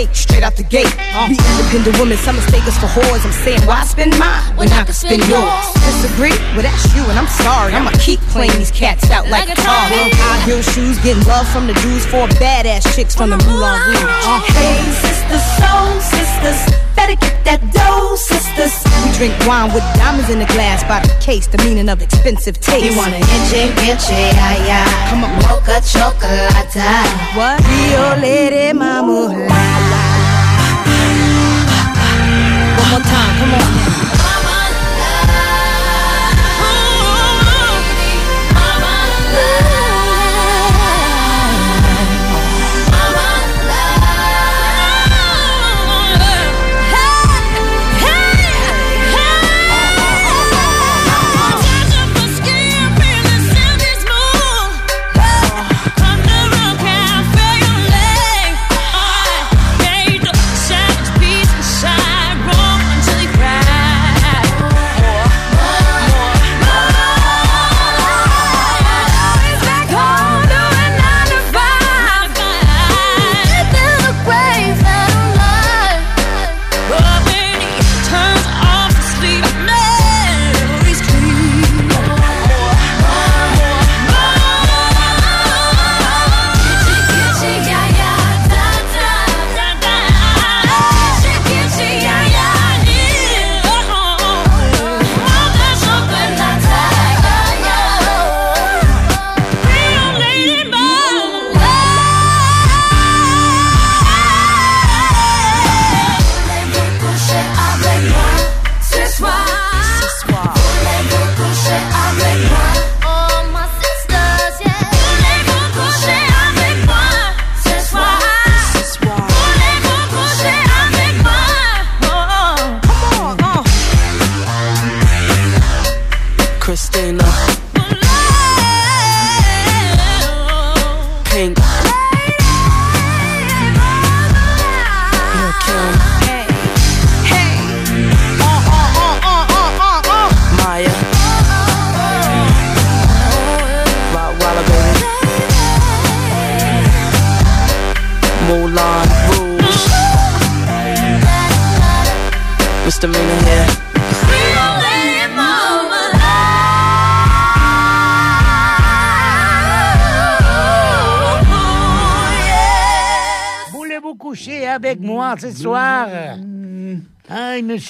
[0.00, 0.88] cake straight out the gate.
[1.28, 3.24] We independent women, some mistake us for whores.
[3.24, 5.66] I'm saying, why spend mine when I can spend yours?
[5.84, 6.36] Disagree?
[6.56, 7.74] Well, that's you, and I'm sorry.
[7.74, 9.88] I'ma keep playing these cats out like, Like a car.
[9.90, 14.24] High heel shoes, getting love from the dudes for badass chicks from the Moulin Rouge.
[14.24, 16.60] Uh, Hey, sisters, soul sisters,
[17.00, 18.76] better get that dough, sisters.
[19.00, 22.60] We drink wine with diamonds in the glass by the case, the meaning of expensive
[22.60, 22.84] taste.
[22.84, 24.84] You want an inche, inche, ay, ay.
[25.08, 25.32] Come on.
[25.48, 26.76] Mocha chocolate.
[27.36, 27.56] What?
[27.64, 29.32] Rio Lady Mama.
[32.80, 33.99] One more time, come on.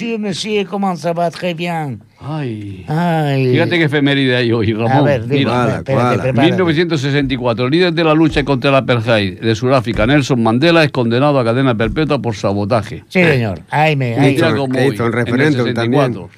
[0.01, 1.31] Monsieur, monsieur, comment ça va?
[1.31, 1.99] Très bien.
[2.21, 2.85] Ay.
[2.89, 3.51] Ay.
[3.53, 4.93] Fíjate qué efeméride hay hoy, Ramón.
[4.93, 6.33] A ver, dime, Mira, espérate, prepárate.
[6.43, 11.39] 1964, el líder de la lucha contra el apartheid de Sudáfrica, Nelson Mandela, es condenado
[11.39, 13.05] a cadena perpetua por sabotaje.
[13.09, 13.61] Sí, señor.
[13.71, 14.47] Ay, me, ay, hizo-
[14.93, 16.31] hizo el referéndum 64.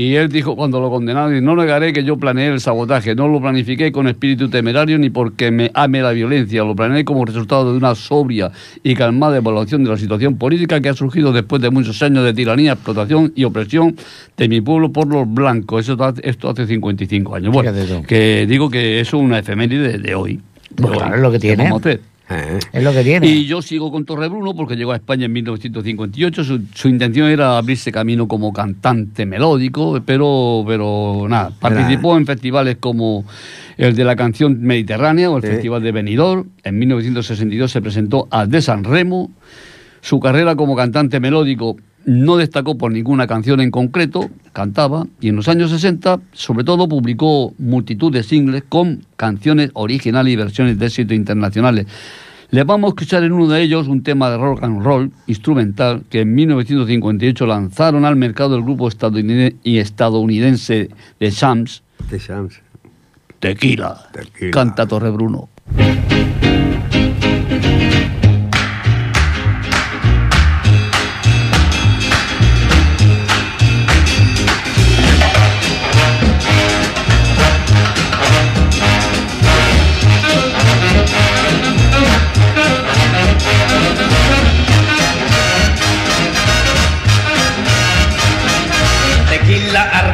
[0.00, 3.28] Y él dijo cuando lo condenaron, y no negaré que yo planeé el sabotaje, no
[3.28, 7.70] lo planifiqué con espíritu temerario ni porque me ame la violencia, lo planeé como resultado
[7.70, 8.50] de una sobria
[8.82, 12.32] y calmada evaluación de la situación política que ha surgido después de muchos años de
[12.32, 13.94] tiranía, explotación y opresión
[14.38, 15.86] de mi pueblo por los blancos.
[15.86, 17.52] Eso, esto hace 55 años.
[17.52, 17.70] Bueno,
[18.08, 20.40] que digo que eso es una efeméride de hoy.
[20.76, 21.70] Pues claro, es lo que ¿Qué tiene.
[22.30, 23.26] Eh, es lo que tiene.
[23.26, 26.44] Y yo sigo con Torrebruno porque llegó a España en 1958.
[26.44, 31.50] Su, su intención era abrirse camino como cantante melódico, pero, pero nada.
[31.58, 33.24] Participó en festivales como
[33.76, 35.48] el de la canción mediterránea o el Sí.
[35.48, 36.48] Festival de Benidorm.
[36.62, 39.30] En 1962 se presentó al de San Remo.
[40.00, 45.36] Su carrera como cantante melódico no destacó por ninguna canción en concreto, cantaba, y en
[45.36, 50.86] los años 60, sobre todo, publicó multitud de singles con canciones originales y versiones de
[50.86, 51.86] éxito internacionales.
[52.50, 56.02] Les vamos a escuchar en uno de ellos un tema de rock and roll instrumental
[56.10, 62.60] que en 1958 lanzaron al mercado el grupo estadounidense y estadounidense de Shams, de Shams.
[63.38, 64.08] Tequila.
[64.12, 64.50] Tequila.
[64.50, 65.48] Canta Torre Bruno.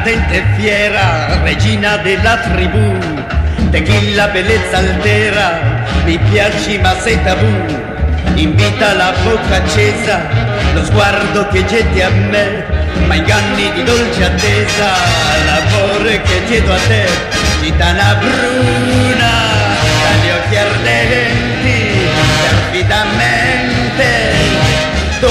[0.07, 2.97] Ardente fiera, regina della tribù.
[3.71, 5.59] Tequila bellezza altera,
[6.05, 7.45] mi piaci ma sei tabù.
[8.35, 10.21] Invita la bocca accesa,
[10.73, 12.63] lo sguardo che getti a me,
[13.05, 14.93] ma inganni di dolce attesa,
[15.45, 17.05] l'amore che chiedo a te,
[17.61, 19.31] gitana bruna,
[20.03, 22.07] dagli occhi ardenti,
[22.47, 24.37] perfidamente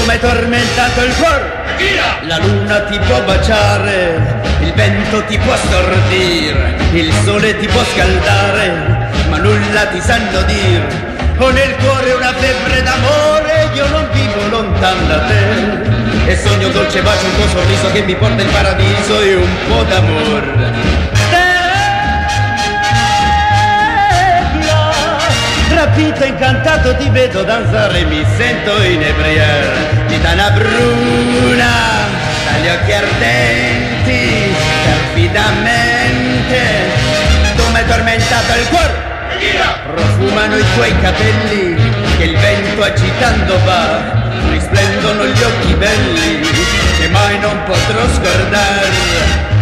[0.07, 1.55] m'hai tormentato il cuore.
[2.27, 4.41] La luna ti può baciare,
[4.77, 11.15] vento ti può stordire, il sole ti può scaldare, ma nulla ti sanno dire.
[11.39, 16.29] Ho nel cuore una febbre d'amore, io non vivo lontano da te.
[16.29, 19.83] E sogno dolce bacio, un tuo sorriso che mi porta in paradiso e un po'
[19.83, 20.75] d'amore.
[25.73, 30.05] Rapito, incantato ti vedo danzare, mi sento inebriare.
[30.07, 31.71] Gitana bruna,
[32.45, 33.96] dagli occhi ardenti,
[34.85, 36.61] perfidamente.
[37.55, 38.93] Tu mi hai tormentato il cuore,
[39.93, 41.75] profumano i tuoi capelli,
[42.17, 44.15] che il vento agitando va.
[44.51, 46.39] Risplendono gli occhi belli,
[46.99, 49.56] che mai non potrò scordare.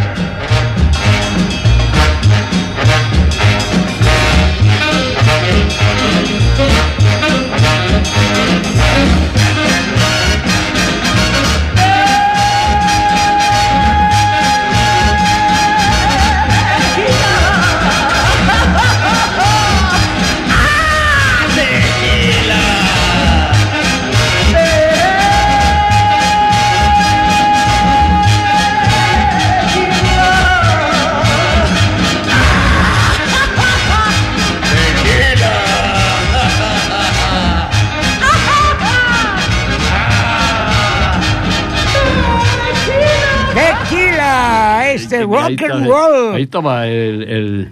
[46.33, 47.67] Ahí estaba el, el,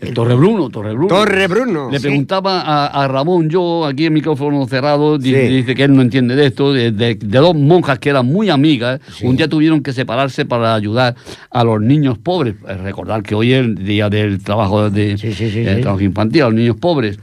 [0.00, 1.08] el Torre Bruno, Torre Bruno.
[1.08, 1.90] Torre Bruno.
[1.90, 2.02] Le Sí.
[2.08, 5.32] preguntaba a, a Ramón, yo aquí en micrófono cerrado, Sí.
[5.32, 8.50] dice que él no entiende de esto, de, de- de dos monjas que eran muy
[8.50, 11.14] amigas, un día tuvieron que separarse para ayudar
[11.50, 12.54] a los niños pobres.
[12.68, 15.80] Eh, Recordar que hoy es el día del trabajo, de, del sí.
[15.82, 17.18] trabajo infantil, a los niños pobres.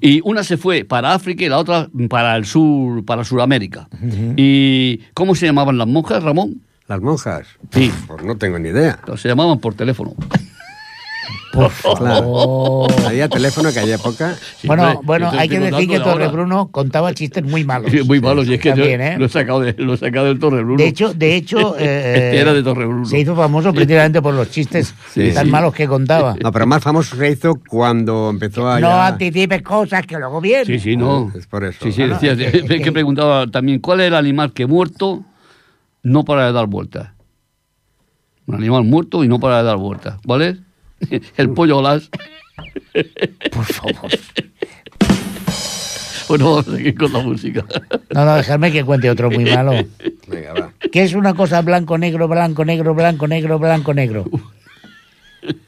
[0.00, 3.88] Y una se fue para África y la otra para el sur, para Sudamérica.
[4.36, 6.60] ¿Y cómo se llamaban las monjas, Ramón?
[6.92, 7.46] Las monjas.
[7.70, 7.90] Sí.
[8.06, 8.98] Pues no tengo ni idea.
[9.16, 10.14] Se llamaban por teléfono.
[11.54, 12.86] Por Claro.
[13.06, 14.34] Había teléfono que aquella época.
[14.64, 16.28] Bueno, Hombre, bueno, yo te hay que decir que de Torre ahora.
[16.28, 17.90] Bruno contaba chistes muy malos.
[17.90, 19.16] Sí, muy malos, y es que yo También, ¿eh?
[19.18, 20.76] lo, he sacado de- lo he sacado del Torre Bruno.
[20.76, 23.06] De hecho, de hecho eh, Este era de Torre Bruno.
[23.06, 25.50] se hizo famoso precisamente por los chistes Sí, tan sí.
[25.50, 26.34] malos que contaba.
[26.42, 28.78] No, pero más famoso se hizo cuando empezó a.
[28.80, 30.66] No ya- anticipes cosas que luego vienen.
[30.66, 31.32] Sí, sí, no.
[31.34, 31.78] Es por eso.
[31.82, 34.66] Sí, sí, decía, es que- es que, que- preguntaba también, ¿cuál es el animal que
[34.66, 35.22] muerto
[36.02, 37.10] no para de dar vueltas?
[38.46, 40.18] Un animal muerto y no para de dar vueltas.
[40.26, 40.58] ¿Cuál es?
[41.36, 42.10] El pollo las.
[43.52, 44.10] Por favor.
[46.28, 47.66] Bueno, vamos a seguir con la música.
[48.14, 49.72] No, no, dejadme que cuente otro muy malo.
[50.28, 50.72] Venga, va.
[50.90, 54.24] ¿Qué es una cosa blanco, negro, blanco, negro, blanco, negro, blanco, negro?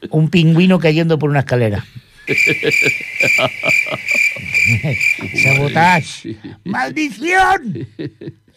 [0.09, 1.85] Un pingüino cayendo por una escalera.
[5.43, 6.35] Sabotage.
[6.63, 7.87] ¡Maldición!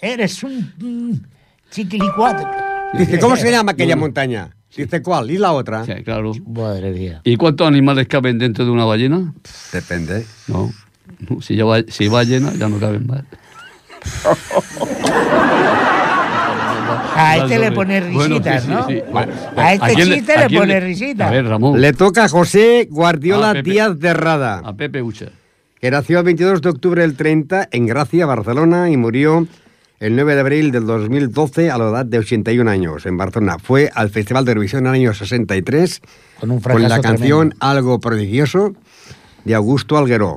[0.01, 1.27] Eres un
[1.71, 2.47] chiquilicuatre.
[2.95, 4.51] Dice, ¿cómo se llama aquella montaña?
[4.77, 5.31] Dice, ¿cuál?
[5.31, 5.85] ¿Y la otra?
[5.85, 6.33] Sí, claro.
[6.47, 7.21] Madre mía.
[7.25, 9.33] ¿Y cuántos animales caben dentro de una ballena?
[9.73, 10.25] Depende.
[10.47, 10.71] No.
[11.41, 13.23] Si, ya va, si va llena, ya no caben más.
[17.21, 18.87] A este le pone Bueno, risitas, sí, sí, ¿no?
[18.87, 19.03] sí.
[19.11, 21.29] Bueno, A este chiste le pone risitas.
[21.29, 21.81] A ver, Ramón.
[21.81, 23.71] Le toca a José Guardiola Pepe.
[23.71, 25.27] Díaz de Rada, A Pepe Ucha.
[25.81, 29.47] que nació el 22 de octubre del 30 en Gracia, Barcelona, y murió
[30.01, 33.59] el 9 de abril del 2012 a la edad de 81 años en Barcelona.
[33.59, 36.01] Fue al Festival de Eurovisión en el año 63
[36.41, 37.57] Con un con la canción tremendo.
[37.61, 38.75] Algo prodigioso
[39.45, 40.37] de Augusto Algueró.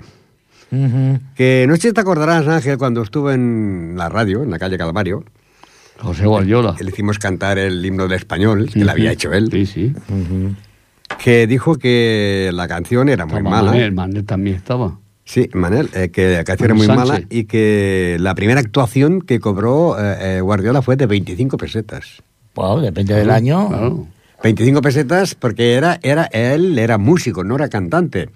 [0.72, 1.20] Ujú.
[1.36, 4.78] Que no sé si te acordarás, Ángel, cuando estuve en la radio, en la calle
[4.78, 5.24] Calvario,
[6.00, 6.76] José Guardiola.
[6.80, 9.94] le hicimos cantar el himno de español, que le había hecho él, Sí, sí.
[11.24, 13.72] que dijo que la canción era muy mala.
[13.72, 14.98] Manel, Manel también estaba.
[15.24, 17.40] Sí, Manel, eh, que la canción era muy Manuel mala Sánchez.
[17.40, 22.22] y que la primera actuación que cobró eh, eh, Guardiola fue de 25 pesetas.
[22.56, 23.70] Bueno, depende del año.
[23.70, 24.08] Claro.
[24.44, 28.30] 25 pesetas porque era, era, él era músico, no era cantante.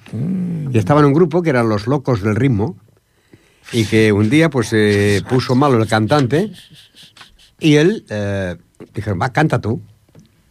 [0.72, 2.78] Y estaba en un grupo que eran los locos del ritmo
[3.72, 6.52] y que un día pues se puso malo el cantante
[7.60, 8.56] y él eh,
[8.94, 9.82] dijeron, va, canta tú.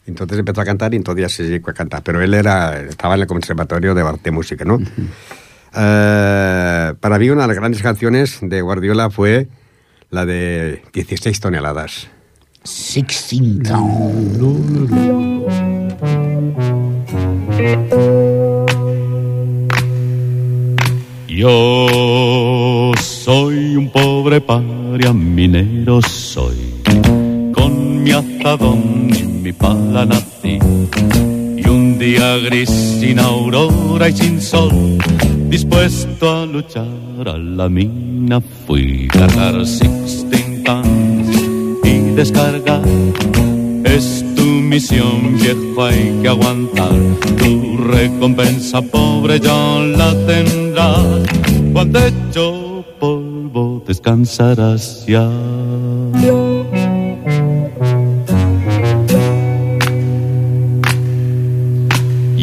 [0.07, 2.03] Entonces empezó a cantar y entonces ya se llegó a cantar.
[2.03, 4.79] Pero él era, estaba en el conservatorio de, de música, ¿no?
[5.77, 9.49] Eh, para mí una de las grandes canciones de Guardiola fue
[10.11, 12.09] la de 16 toneladas.
[12.63, 15.45] Sixteen Town.
[21.29, 26.81] Yo soy un pobre paria minero soy,
[27.53, 30.59] con mi azadón y mi pala nací.
[31.57, 34.99] Y un día gris sin aurora y sin sol,
[35.55, 41.29] dispuesto a luchar a la mina fui cargar 16 tons
[41.85, 42.83] y descargar.
[43.85, 46.99] Es tu misión viejo hay que aguantar.
[47.39, 51.23] Tu recompensa pobre ya la tendrás.
[51.73, 55.31] Cuando hecho polvo descansarás ya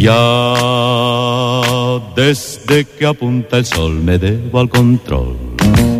[0.01, 0.55] Ya
[2.15, 5.35] desde que apunta el sol me debo al control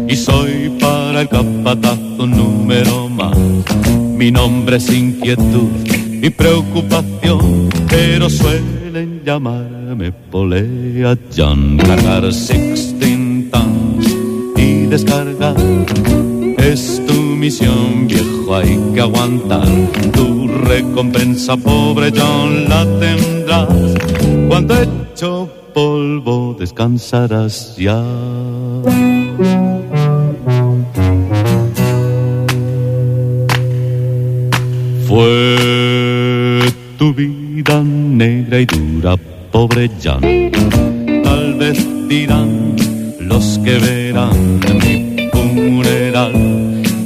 [0.08, 3.38] y soy para el capataz un número más.
[4.18, 5.70] Mi nombre es inquietud
[6.20, 11.78] y preocupación, pero suelen llamarme Polea John.
[11.78, 14.08] Cargar 16 tons
[14.58, 15.56] y descargar
[16.58, 17.00] es
[17.42, 19.68] misión, viejo, hay que aguantar.
[20.14, 23.68] Tu recompensa, pobre John, la tendrás.
[24.48, 28.00] Cuando hecho polvo descansarás ya.
[35.08, 36.60] Fue
[37.00, 39.18] tu vida negra y dura,
[39.52, 40.22] pobre John.
[41.24, 42.76] Tal vez dirán
[43.20, 46.61] los que verán mi funeral.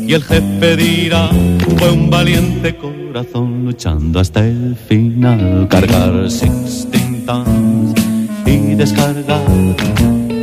[0.08, 1.30] Y el jefe dirá,
[1.78, 5.68] fue un valiente corazón luchando hasta el final.
[5.70, 7.94] Cargar 16 tons
[8.46, 9.42] y descargar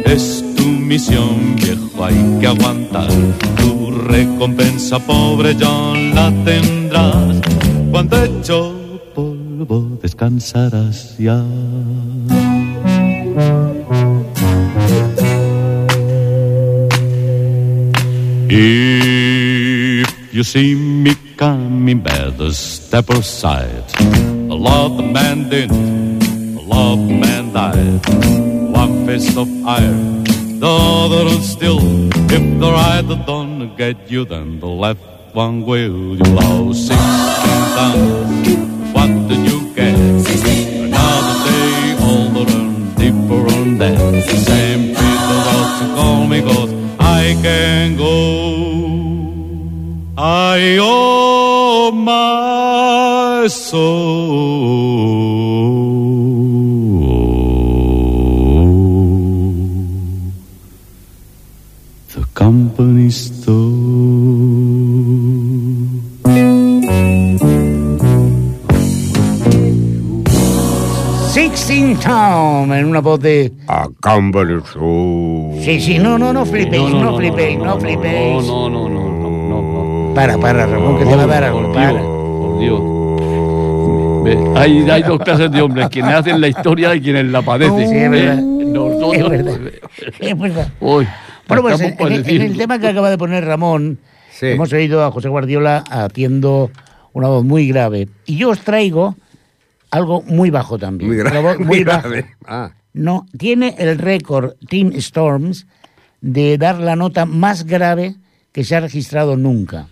[0.05, 3.09] es tu misión, viejo, hay que aguantar.
[3.57, 7.41] Tu recompensa, pobre John, la tendrás.
[7.91, 8.75] Cuando hecho
[9.15, 11.43] polvo descansarás ya.
[18.51, 23.85] If you see me coming, better step aside.
[24.01, 26.23] A lot of man didn't,
[26.57, 28.01] a lot of man died.
[28.73, 30.25] One fist of iron,
[30.61, 31.79] the other one still.
[32.31, 35.01] If the right don't get you, then the left
[35.35, 36.17] one will.
[36.17, 36.99] You lost 16
[37.77, 38.49] tons.
[38.95, 39.95] What did you get?
[39.95, 43.99] Another day older and deeper on that.
[44.25, 46.82] Same people got to call me God.
[47.15, 48.19] I can go.
[50.17, 55.03] I owe my soul.
[72.03, 73.53] Town, en una voz de...
[73.69, 75.57] A Company Show.
[75.63, 78.45] Sí, sí, no, no, no flipéis, no, flipéis, no, flipéis.
[78.47, 79.63] No, no, no, no, no,
[80.09, 80.15] no.
[80.15, 81.93] Para, para, Ramón, que te va a dar algo, para.
[81.93, 84.59] Dios, por Dios.
[84.59, 87.89] Hay, hay dos clases de hombres, quienes hacen la historia y quienes la padecen.
[87.89, 88.37] Sí, es verdad.
[88.43, 89.59] Nosotros- Es verdad.
[90.21, 90.69] Es verdad.
[90.81, 91.07] Uy,
[91.49, 93.99] Bueno, pues en, en el- en tema que acaba de poner Ramón,
[94.33, 94.47] Sí.
[94.47, 96.71] hemos oído a José Guardiola haciendo
[97.13, 98.09] una voz muy grave.
[98.27, 99.15] Y yo os traigo
[99.93, 101.09] algo muy bajo también.
[101.11, 101.41] Muy grave.
[101.41, 102.09] voz Muy baja.
[102.09, 102.27] grave.
[102.47, 105.67] Ah, No, tiene el récord Team Storms
[106.21, 108.17] de dar la nota más grave
[108.53, 109.87] que se ha registrado nunca.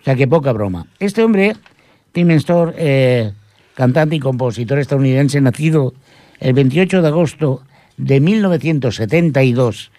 [0.00, 0.86] O sea que poca broma.
[0.98, 1.56] Este hombre,
[2.12, 3.32] Tim Storm, eh,
[3.74, 5.94] cantante y compositor estadounidense, nacido
[6.40, 7.62] el 28 de agosto
[7.96, 9.90] de 1972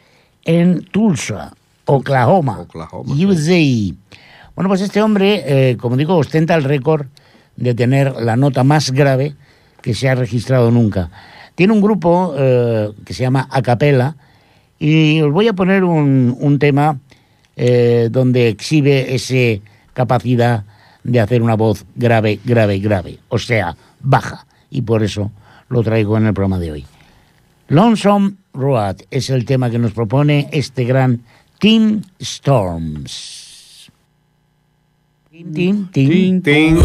[0.45, 1.53] en Tulsa,
[1.85, 3.13] Oklahoma, Oklahoma.
[3.15, 3.93] USA.
[4.55, 7.07] Bueno, pues este hombre, eh, como digo, ostenta el récord
[7.55, 9.35] de tener la nota más grave
[9.81, 11.09] que se ha registrado nunca.
[11.55, 14.15] Tiene un grupo eh, que se llama Acapella
[14.79, 16.99] y os voy a poner un, un tema
[17.55, 19.61] eh, donde exhibe esa
[19.93, 20.63] capacidad
[21.03, 24.47] de hacer una voz grave, grave, grave, o sea, baja.
[24.69, 25.31] Y por eso
[25.69, 26.85] lo traigo en el programa de hoy.
[27.67, 31.21] Lonesome Road es el tema que nos propone este gran
[31.59, 33.42] Team Storms.
[35.51, 36.41] Team, team, team.
[36.41, 36.75] ting.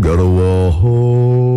[0.00, 1.49] Gotta walk lonesome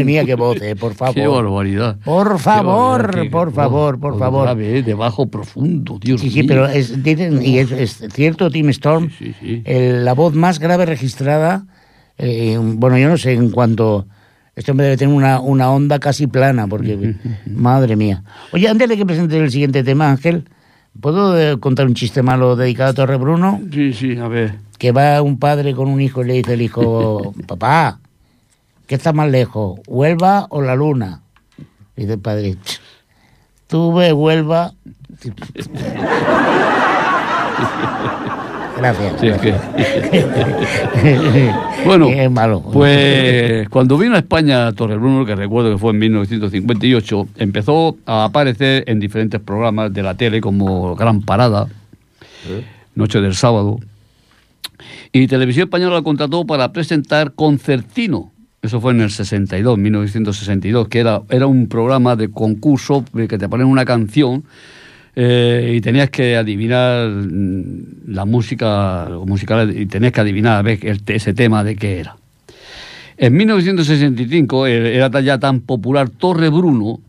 [0.00, 1.14] Madre mía, qué voz, eh, por favor.
[1.14, 1.96] Qué barbaridad.
[2.04, 4.42] Por favor, barbaridad, qué- por favor, por favor.
[4.44, 6.46] grave, de bajo profundo, Dios Sí, sí, mío.
[6.48, 9.62] pero es, tienen- y es, es cierto, Tim Storm, Sí, sí.
[9.64, 11.64] el- la voz más grave registrada,
[12.18, 14.06] eh, bueno, yo no sé en cuanto...
[14.56, 17.14] Este hombre debe tener una, una onda casi plana, porque,
[17.46, 18.24] madre mía.
[18.52, 20.44] Oye, antes de que presente el siguiente tema, Ángel,
[21.00, 23.60] ¿puedo eh, contar un chiste malo dedicado a Torre Bruno?
[23.72, 24.56] Sí, sí, a ver.
[24.76, 28.00] Que va un padre con un hijo y le dice el hijo, papá,
[28.90, 31.22] ¿qué está más lejos, Huelva o la luna?
[31.96, 32.80] Y dice el padre, "Ch,
[33.68, 34.72] tú ves Huelva...
[38.78, 39.20] Gracias.
[39.20, 41.56] Sí, es que- gracias.
[41.86, 42.62] Bueno, malo.
[42.72, 48.82] Pues cuando vino a España Torrebruno, que recuerdo que fue en 1958, empezó a aparecer
[48.88, 51.68] en diferentes programas de la tele como Gran Parada,
[52.96, 53.78] Noche del Sábado,
[55.12, 58.32] y Televisión Española lo contrató para presentar Concertino.
[58.62, 63.48] Eso fue en el 62, 1962, que era, era un programa de concurso que te
[63.48, 64.44] ponen una canción
[65.16, 70.62] eh, y tenías que adivinar mm, la música los musicales y tenías que adivinar a
[70.62, 72.16] ver ese tema de qué era.
[73.16, 77.00] En 1965 eh, era ya tan popular Torre Bruno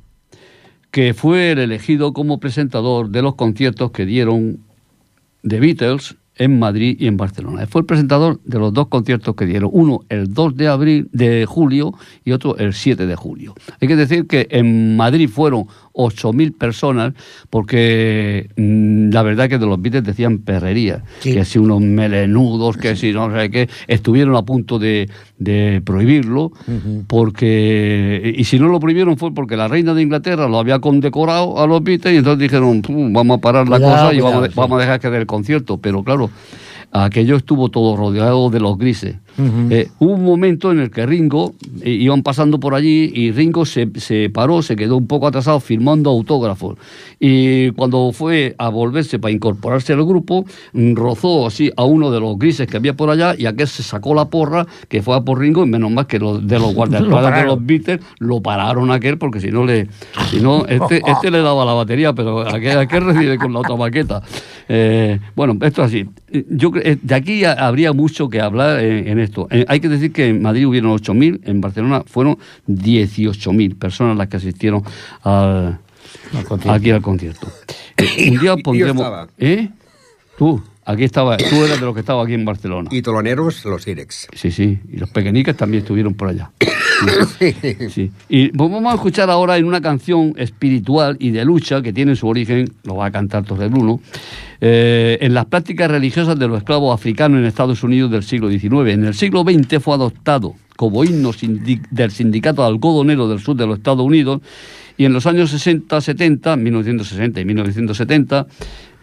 [0.89, 4.59] que fue el elegido como presentador de los conciertos que dieron
[5.47, 7.67] The Beatles en Madrid y en Barcelona.
[7.67, 11.45] Fue el presentador de los dos conciertos que dieron, uno el 2 de abril de
[11.45, 11.93] julio
[12.25, 13.53] y otro el 7 de julio.
[13.79, 17.13] Hay que decir que en Madrid fueron 8.000 personas
[17.49, 21.33] porque mm, la verdad que de los Beatles decían perrería, Sí.
[21.33, 25.09] que si unos melenudos, que si no sé qué, estuvieron a punto de,
[25.41, 26.51] de prohibirlo
[27.07, 31.59] porque y si no lo prohibieron fue porque la reina de Inglaterra lo había condecorado
[31.59, 34.53] a los Beatles y entonces dijeron "Pum, vamos a parar la cosa y vamos, sí.
[34.55, 36.29] vamos a dejar que dé el concierto pero claro
[36.91, 39.15] aquello estuvo todo rodeado de los grises
[39.69, 43.65] Eh, hubo un momento en el que Ringo eh, iban pasando por allí y Ringo
[43.65, 46.77] se, se paró, se quedó un poco atrasado firmando autógrafos.
[47.19, 52.19] Y cuando fue a volverse para incorporarse al grupo, mm, rozó así a uno de
[52.19, 55.21] los grises que había por allá y aquel se sacó la porra que fue a
[55.21, 57.47] por Ringo y menos más que los de los guardaespaldas de pararon.
[57.47, 59.87] los Beatles lo pararon a aquel porque si no le
[60.29, 63.75] si no este, este le daba la batería pero aquel, aquel recibe con la otra
[63.75, 64.21] maqueta
[64.73, 66.07] Eh, bueno esto es así
[66.49, 70.11] yo eh, de aquí habría mucho que hablar en, en esto Eh, hay que decir
[70.11, 74.84] que en Madrid hubieron 8.000 en Barcelona fueron 18.000 personas las que asistieron
[75.23, 75.79] al,
[76.69, 77.47] aquí al concierto
[77.97, 79.27] Eh, un día pondremos.
[79.38, 79.69] ¿eh?
[80.38, 80.61] tú
[80.91, 82.89] Aquí estaba, tú eras de los que estaba aquí en Barcelona.
[82.91, 84.27] Y toloneros, los Irex.
[84.33, 86.51] Sí, sí, y los pequeñicas también estuvieron por allá.
[87.39, 87.55] Sí.
[87.89, 88.11] Sí.
[88.29, 92.15] Y pues vamos a escuchar ahora en una canción espiritual y de lucha que tiene
[92.15, 93.99] su origen, lo va a cantar Torre Bruno,
[94.59, 98.91] eh, en las prácticas religiosas de los esclavos africanos en Estados Unidos del siglo XIX.
[98.91, 101.31] En el siglo XX fue adoptado como himno
[101.91, 104.41] del sindicato algodonero del sur de los Estados Unidos
[105.01, 108.45] y en los años 60, 70, 1960 y 1970,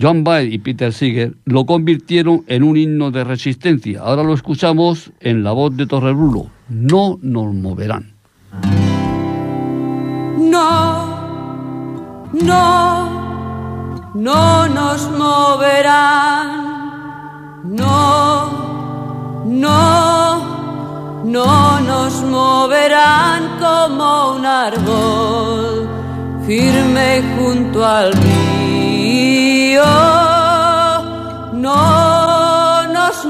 [0.01, 4.03] Joan Baez y Peter Seeger lo convirtieron en un himno de resistencia.
[4.03, 6.53] Ahora lo escuchamos en la voz de Torrebruno.
[6.69, 8.13] No nos moverán.
[10.39, 11.09] No,
[12.33, 16.69] no, no nos moverán.
[17.65, 25.78] No, no, no nos moverán como un árbol
[26.49, 29.85] firme junto al río.
[31.53, 33.27] No nos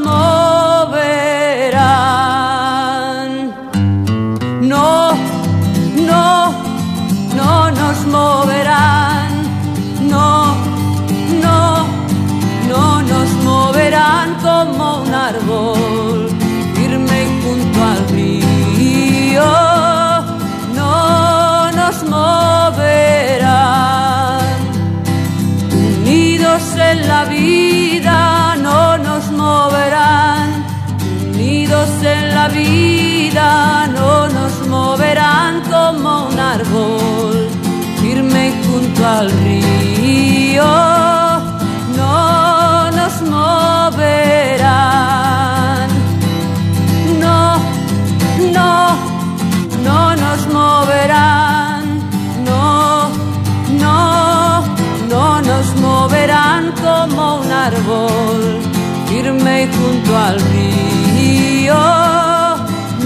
[59.77, 61.75] junto al río.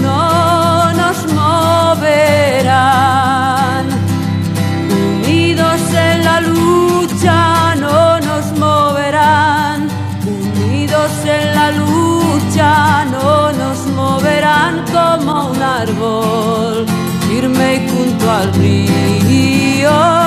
[0.01, 2.83] No nos moverán.
[4.89, 9.87] Unidos en la lucha no nos moverán.
[10.25, 16.85] Unidos en la lucha no nos moverán como un árbol
[17.27, 20.22] firme junto al río.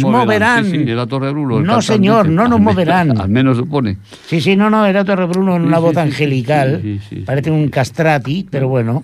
[0.00, 0.64] Nos moverán.
[0.64, 1.58] Sí, sí, era Torrebruno.
[1.58, 3.18] el No, señor, no nos Al moverán.
[3.20, 3.96] Al menos supone.
[4.26, 6.80] Sí, sí, no, no, era Torre Bruno en Sí, una sí, voz angelical.
[6.82, 7.22] sí, sí, sí.
[7.22, 9.02] Parece un castrati, pero bueno.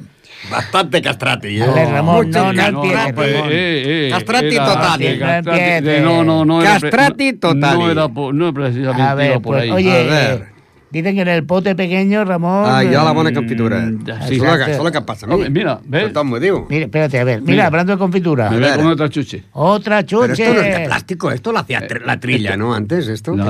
[0.51, 1.62] Bastante castrati, ¿eh?
[1.64, 4.57] A ver, Ramón, Mucho no, no empieces, castrati.
[4.57, 5.01] Total.
[5.01, 6.62] No castrati- no, no, no.
[6.62, 7.78] Castrati no- total.
[7.78, 9.70] No era, no precisamente A ver, iba por pues, ahí.
[9.70, 10.43] oye, A ver.
[10.43, 10.60] eh,
[10.91, 12.64] dicen que en el pote pequeño, Ramón...
[12.66, 13.78] Ah, ja la bona eh, confitura.
[13.78, 15.34] és el que, és el que em passa a mi.
[15.34, 16.12] Home, mira, ¿ves?
[16.12, 16.66] Tothom m'ho diu.
[16.68, 17.41] Mira, espérate, a ver.
[17.41, 17.66] Mira, Mira.
[17.66, 18.51] hablando de confitura.
[18.51, 18.76] Me voy a ver.
[18.78, 19.45] comer otra chuche.
[19.53, 20.43] Otra Pero chuche.
[20.43, 22.74] esto no es de plástico, esto lo hacía tr- la trilla, ¿no?
[22.74, 23.34] Antes, esto.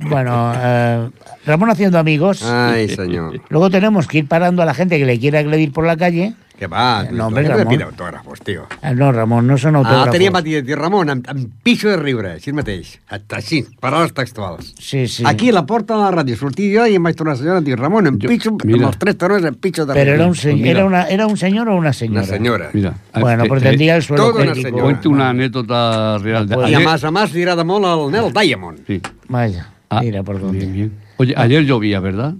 [0.00, 1.10] Bueno, eh,
[1.44, 2.42] Ramón haciendo amigos.
[2.44, 3.40] Ay, senyor.
[3.48, 6.34] Luego tenemos que ir parando a la gente que le quiera agredir por la calle.
[6.58, 7.72] Que va, No, no, hombre, hombre, Ramon.
[7.72, 8.66] pide autògrafos, tio.
[8.82, 10.10] Ah, no, Ramón, no son Ah, autógrafos.
[10.10, 12.98] tenia va dir, dir Ramon, em, em pixo de riure, així mateix.
[13.30, 14.74] Així, paraules textuals.
[14.76, 15.22] Sí, sí.
[15.24, 17.38] Aquí a la porta de la ràdio sortia jo i em vaig tornar a la
[17.38, 18.76] senyora a dir, Ramon, em pixo, mira.
[18.78, 20.16] amb els tres toros em pixo de Pero riure.
[20.16, 20.70] era un, se- Pues mira.
[20.80, 22.22] era, una, ¿era un señor o una señora?
[22.22, 22.70] Una senyora.
[22.72, 22.94] Mira.
[23.20, 24.82] Bueno, eh, pues eh, tendría el suelo Toda una señora.
[24.82, 26.48] Cuente una anécdota real.
[26.48, 28.80] De, Pues- I a més a més li agrada molt el Nel Diamond.
[28.84, 29.00] Sí.
[29.28, 30.58] Vaya, Ah, mira por dónde.
[30.58, 30.92] Bien, bien.
[31.18, 32.34] Oye, ayer llovía, ¿verdad?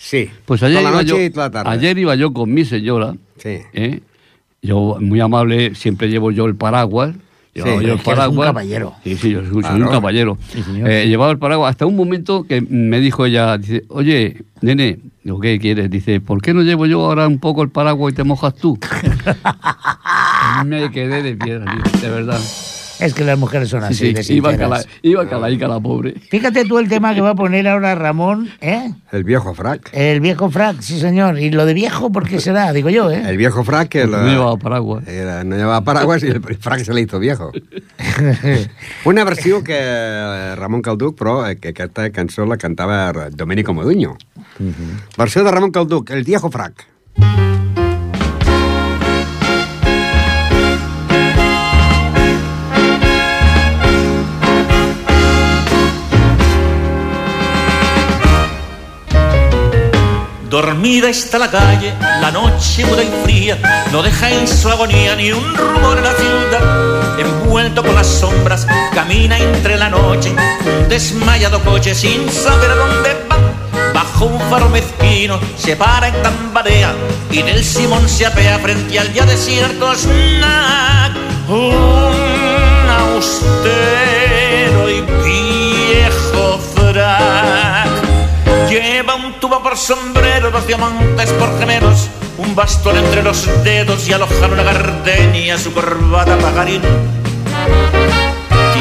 [0.00, 0.30] Sí.
[0.46, 1.70] Pues ayer, Toda la iba noche yo, y toda la tarde.
[1.70, 3.14] ayer iba yo con mi señora.
[3.36, 3.58] Sí.
[3.74, 4.00] ¿eh?
[4.62, 7.14] Yo, muy amable, siempre llevo yo el paraguas.
[7.52, 8.46] Llevaba Sí, yo es el eres un paraguas.
[8.48, 8.94] caballero.
[9.02, 9.76] Sí, sí, yo soy, Claro.
[9.84, 10.38] un caballero.
[10.52, 10.62] Sí.
[10.86, 15.40] Eh, llevaba el paraguas hasta un momento que me dijo ella, dice, oye, nene, digo,
[15.40, 15.90] ¿qué quieres?
[15.90, 18.78] Dice, ¿por qué no llevo yo ahora un poco el paraguas y te mojas tú?
[20.64, 22.40] me quedé de piedra, de verdad.
[23.00, 24.84] Es que las mujeres son Sí, así, de sí, iba, sinceras.
[24.84, 26.14] cala, iba calaica la pobre.
[26.30, 28.90] Fíjate tú el tema que va a poner ahora Ramón, ¿eh?
[29.12, 29.90] El viejo frac.
[29.92, 31.38] El viejo frac, sí señor.
[31.38, 32.72] Y lo de viejo, ¿por qué será?
[32.72, 33.22] Digo yo, ¿eh?
[33.26, 35.06] El viejo frac que No llevaba paraguas.
[35.06, 37.52] era- no llevaba paraguas y el frac se le hizo viejo.
[39.04, 44.16] Una versió que eh, Ramon Calduc, però eh, que aquesta cançó la cantava Domenico Moduño.
[45.16, 46.86] Versió de Ramon Calduc, El viejo frac.
[60.60, 63.56] Dormida está la calle, la noche muda y fría,
[63.92, 67.16] no deja en su agonía ni un rumor en la ciudad.
[67.16, 70.34] Envuelto con las sombras, camina entre la noche,
[70.66, 73.36] un desmayado coche sin saber a dónde va.
[73.94, 76.92] Bajo un faro mezquino se para en tambarea
[77.30, 81.16] y del Simón se apea frente al ya desierto snack.
[81.48, 87.57] Un austero y viejo frac
[89.28, 92.08] un tubo por sombrero, dos diamantes por gemelos,
[92.38, 96.80] un bastón entre los dedos y alojar una gardenia, su corbata pagarín.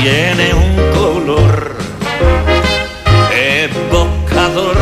[0.01, 1.75] Tiene un color
[3.33, 4.77] evocador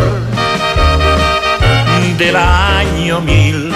[2.20, 3.74] del año mil.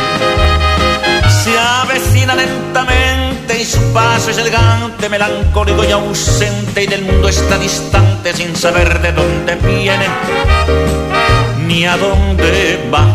[1.44, 7.58] Se avecina lentamente y su paso es elegante, melancólico y ausente y del mundo está
[7.58, 11.19] distante sin saber de dónde viene
[11.70, 13.06] ni a dónde va.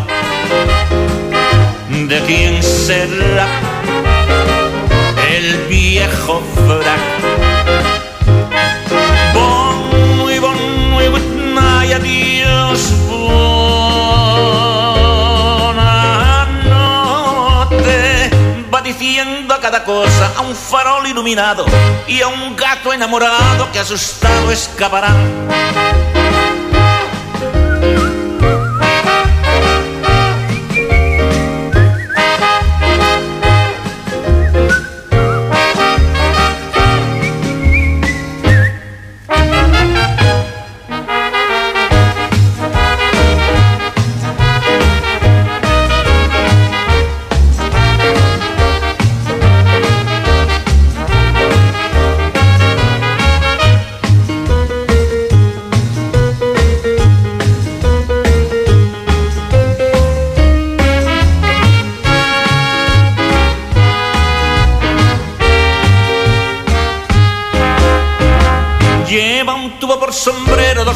[1.89, 3.47] ¿De quién será
[5.29, 6.99] el viejo frac?
[9.33, 9.75] Bon,
[10.17, 10.57] muy bon,
[10.91, 12.79] muy good night, adiós,
[13.09, 13.65] buena
[16.73, 18.29] noche.
[18.73, 21.65] Va diciendo a cada cosa, a un farol iluminado
[22.07, 25.13] y a un gato enamorado que asustado escapará.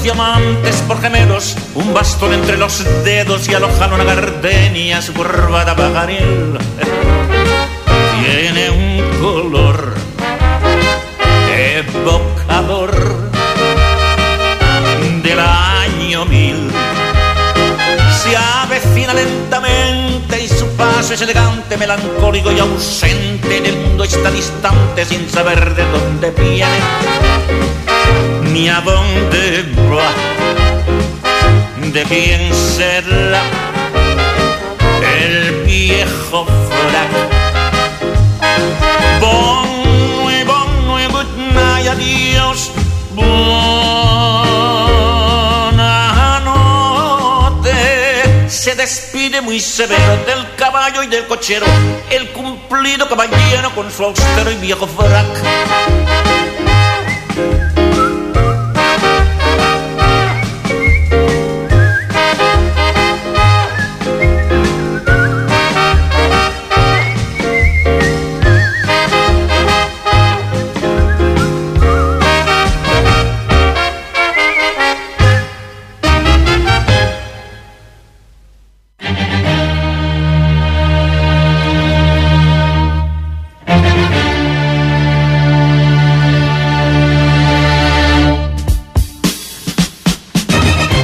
[0.03, 6.57] Diamantes por gemelos, un bastón entre los dedos y alojar una gardenia, su corbata pajaril.
[8.21, 9.93] Tiene un color
[11.53, 12.91] evocador
[15.23, 16.71] del año mil.
[18.21, 23.57] Se avecina lentamente y su paso es elegante, melancólico y ausente.
[23.57, 27.78] En el mundo está distante sin saber de dónde viene
[28.59, 30.11] ni a dónde va.
[31.93, 33.41] ¿De quién será
[35.23, 37.11] el viejo frac?
[39.21, 39.65] Bon,
[40.23, 42.71] muy bon, muy good night, adiós.
[43.15, 43.59] Buena
[46.51, 47.79] noche.
[48.49, 51.65] Se despide muy severo del caballo y del cochero,
[52.09, 55.98] el cumplido caballero con su austero y viejo frac.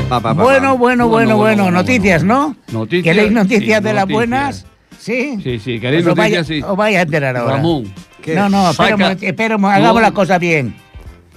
[0.10, 1.72] Pa, pa, pa, Bueno, bueno, bueno, bueno.
[1.72, 2.56] Noticias, ¿no?
[2.72, 4.14] Noticias, ¿Queréis noticias sí, de las noticias.
[4.14, 4.66] buenas?
[5.00, 5.40] Sí.
[5.44, 6.64] Sí, sí, queréis Pues os vaya- noticias, sí.
[6.64, 7.56] Os vais a enterar ahora.
[7.56, 7.94] Ramón.
[8.28, 10.02] No, no, esperemos, esperemos, hagamos No.
[10.02, 10.76] las cosas bien.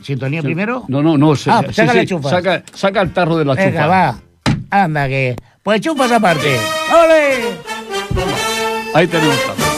[0.03, 0.85] ¿Sintonía primero?
[0.89, 1.35] No, no, no.
[1.37, 2.31] se- Ah, sí, saca sí, la chufa.
[2.31, 3.87] Saca, saca el tarro de la Venga, chufa.
[3.87, 4.19] va.
[4.71, 5.37] Anda, que.
[5.63, 6.57] Pues chupas aparte.
[6.93, 7.39] ¡Ole!
[8.95, 9.69] Ahí tenemos tarro.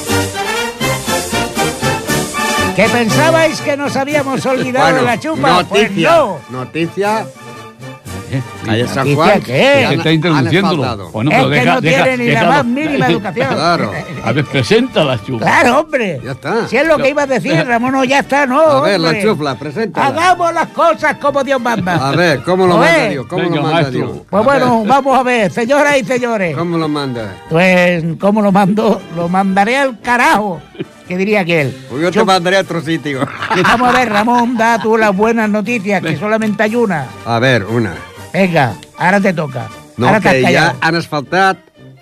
[2.77, 5.65] ¿Que pensabais que nos habíamos olvidado de la chupa?
[5.69, 6.39] Pues noticia, no.
[6.51, 7.27] noticia.
[8.65, 9.43] Calle San ¿Noticia Juan.
[9.43, 9.87] qué?
[9.87, 11.11] han- Está asfaltado.
[11.11, 13.49] Bueno, es pero que deja- no deja- tiene ni la más mínima educación.
[13.55, 13.93] Claro.
[14.25, 15.45] A ver, presenta la chufa.
[15.45, 16.21] Claro, hombre.
[16.25, 16.69] Ya está.
[16.69, 18.61] Si es lo que iba a decir, Ramón, no, ya está, no.
[18.61, 20.07] A ver, la chufla, preséntala.
[20.09, 22.09] Hagamos las cosas como Dios manda.
[22.09, 23.09] A ver, ¿cómo lo A manda.
[23.09, 23.27] Dios?
[23.27, 23.99] ¿Cómo Venga, lo manda maestro.
[24.07, 24.19] Dios?
[24.31, 26.57] Pues A bueno, ver, vamos a ver, señoras y señores.
[26.57, 27.35] ¿Cómo lo manda?
[27.49, 29.01] Pues, ¿cómo lo mando?
[29.17, 30.61] Lo mandaré al carajo,
[31.09, 31.75] que diría aquél.
[31.91, 33.27] Pues yo te mandaré a otro sitio.
[33.65, 37.07] Vamos a ver, Ramón, da tú las buenas noticias, que solamente hay una.
[37.25, 37.95] A ver, una.
[38.33, 39.69] Venga, ahora te toca.
[39.97, 40.79] No, ahora te has que ja callado.
[40.81, 41.57] han asfaltat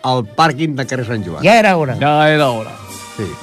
[0.04, 1.42] el pàrquing de carrer Sant Joan.
[1.42, 1.96] Ya era hora.
[1.98, 2.70] Ya era hora.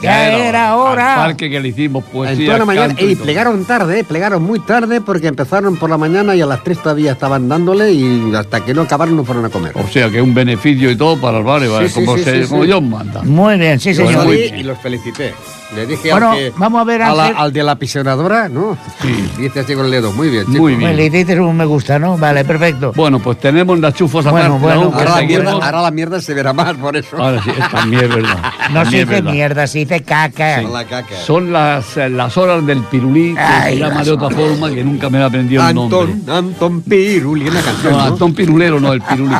[0.01, 1.15] Ya era hora.
[1.15, 2.45] Al parque que le hicimos En poesía.
[2.45, 2.95] toda la mañana.
[2.97, 6.45] y Y plegaron tarde, eh, plegaron muy tarde porque empezaron por la mañana y a
[6.45, 9.73] las 3 todavía estaban dándole y hasta que no acabaron no fueron a comer.
[9.75, 11.89] O sea, que un beneficio y todo para el barrio, ¿vale?
[11.89, 12.67] Sí, sí, como, sí, se- sí, como sí.
[12.67, 13.21] Dios manda.
[13.23, 14.33] Muy bien, sí, señor.
[14.33, 15.33] y los felicité.
[15.75, 17.37] Le dije Bueno, al, que- vamos a ver, a la- Ángel.
[17.37, 18.77] al de la pisionadora, ¿no?
[19.01, 19.29] Sí.
[19.37, 20.11] Dice así con el dedo.
[20.13, 20.57] Muy bien, chico.
[20.59, 20.89] Muy bien.
[20.91, 22.17] Pues le dices un me gusta, ¿no?
[22.17, 22.93] Vale, perfecto.
[22.95, 24.59] Bueno, pues tenemos las chufas Bueno, aparte.
[24.77, 27.17] bueno, Ahora la, mierda, ahora la mierda se verá más por eso.
[27.17, 28.37] Ahora sí, es- también es verdad.
[28.37, 29.31] No se también dice verdad.
[29.31, 30.61] mierda, se dice caca.
[30.61, 31.15] Con la caca.
[31.25, 34.83] Son las, eh, las horas del pirulí, que Ay, se llama de otra forma, que
[34.83, 35.99] nunca me he aprendido el nombre.
[36.13, 37.91] Antón, Antón Piruli, una canción.
[37.93, 38.03] No, ¿no?
[38.05, 39.35] Antón Pirulero, no, el pirulí.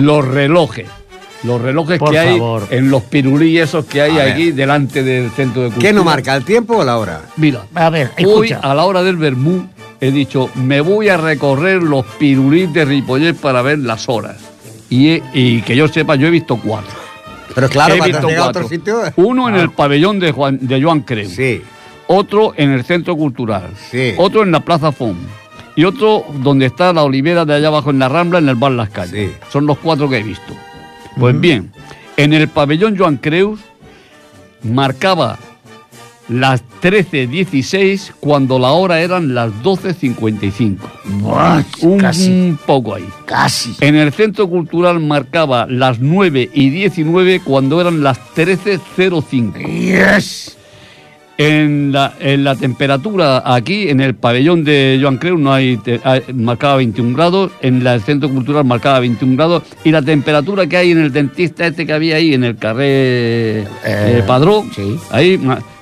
[0.00, 0.86] Los relojes.
[1.46, 2.66] Los relojes Por que hay favor.
[2.70, 4.32] en los pirulí esos que hay A ver.
[4.32, 5.88] aquí delante del centro de cultura.
[5.88, 7.22] ¿Qué no marca, el tiempo o la hora?
[7.36, 8.58] Mira, A ver, hoy escucha.
[8.68, 9.66] a la hora del vermú
[10.00, 14.36] he dicho, me voy a recorrer los pirulís de Ripollet para ver las horas.
[14.90, 16.92] Y, he- y que yo sepa, yo he visto cuatro.
[17.54, 18.66] Pero claro, he visto llegado a cuatro.
[18.66, 19.00] otro sitio.
[19.16, 21.28] Uno en el pabellón de, Juan, de Joan Creu.
[21.30, 21.62] Sí,
[22.08, 24.12] otro en el centro cultural, Sí.
[24.18, 25.16] otro en la Plaza Fon
[25.74, 28.72] y otro donde está la olivera de allá abajo en la Rambla, en el bar
[28.72, 29.30] Las Calles.
[29.30, 29.36] Sí.
[29.50, 30.52] Son los cuatro que he visto.
[31.18, 31.72] Pues bien,
[32.16, 33.60] en el pabellón Joan Creus
[34.62, 35.38] marcaba
[36.28, 40.76] las 13.16 cuando la hora eran las 12.55.
[41.20, 43.08] Buah, Un, casi, un poco ahí.
[43.26, 43.76] casi.
[43.80, 49.64] En el centro cultural marcaba las 9 y 19 cuando eran las 13.05.
[49.66, 50.55] Yes.
[51.38, 56.22] En la, en la temperatura aquí, en el pabellón de Joan Creu, no hay, hay-
[56.34, 60.78] marcaba 21 grados, en la- el centro cultural marcaba 21 grados, y la temperatura que
[60.78, 64.96] hay en el dentista este que había ahí, en el carré eh, Padró, sí.
[65.10, 65.38] ahí,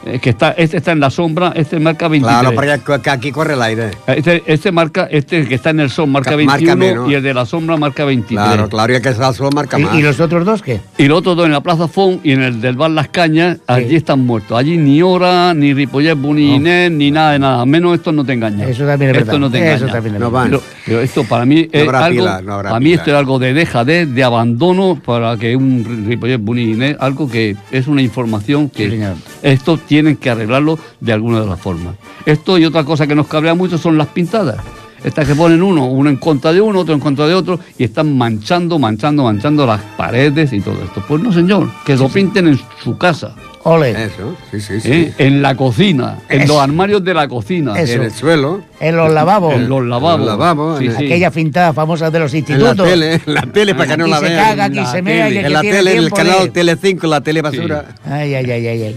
[0.07, 2.41] eh, que está, este está en la sombra, este marca 23.
[2.41, 3.91] claro, porque aquí- que aquí corre el aire.
[4.07, 7.11] Este, este marca, este que está en el sol marca Ca- 21 marca menos.
[7.11, 8.47] y el de la sombra marca 23.
[8.47, 9.95] Claro, claro, y el que está al sol marca más.
[9.95, 10.81] ¿Y, y los otros dos qué?
[10.99, 13.59] Y los otros dos en la Plaza Fon y en el del bar Las Cañas,
[13.67, 14.59] allí están muertos.
[14.59, 17.65] Allí ni Hora, ni Ripollet, ni Inés, ni nada de nada.
[17.67, 18.67] Menos esto no te engaña.
[18.67, 19.41] Eso también es Esto verdad.
[19.41, 19.93] no te Eso engaña.
[19.93, 20.47] también es No verdad.
[20.51, 22.97] Pero, pero esto para mí es habrá algo, pila, no habrá para mí pila.
[22.97, 27.29] esto es algo de dejadez, de abandono para que un Ripollet, Buni y Inés, algo
[27.29, 29.15] que es una información que Sí, señor.
[29.43, 31.95] esto tienen que arreglarlo de alguna de las formas.
[32.27, 34.57] Esto y otra cosa que nos cabrea mucho son las pintadas.
[35.05, 37.85] Estas que ponen uno, uno en contra de uno, otro en contra de otro, y
[37.85, 41.01] están manchando, manchando, manchando las paredes y todo esto.
[41.07, 43.35] Pues no, señor, que lo pinten en su casa,
[43.65, 43.91] Ole.
[43.93, 44.91] Eso, sí, sí, sí.
[44.93, 45.15] ¿eh?
[45.19, 46.55] en la cocina, en Eso.
[46.55, 47.95] los armarios de la cocina, Eso.
[47.95, 49.55] En el suelo, En los lavabos.
[49.55, 50.21] en los lavabos.
[50.21, 51.05] En los lavabos, Sí, en sí.
[51.07, 52.87] Aquella fintada famosa de los en la institutos.
[52.89, 54.45] tele, en la tele para que no Aquí la se vean.
[54.45, 55.41] caga, aquí se mea, y tele.
[55.41, 57.85] el En la tele, en el canal de- Telecinco, la tele basura.
[58.07, 58.97] Ay, ay, ay, ay, ay.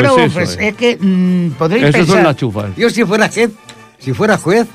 [0.00, 0.58] Pues Bueno, eso pues es.
[0.60, 2.16] es que mm, podréis Esas pensar...
[2.16, 2.66] son las chufas.
[2.76, 3.50] Yo si fuera juez,
[3.98, 4.66] si fuera juez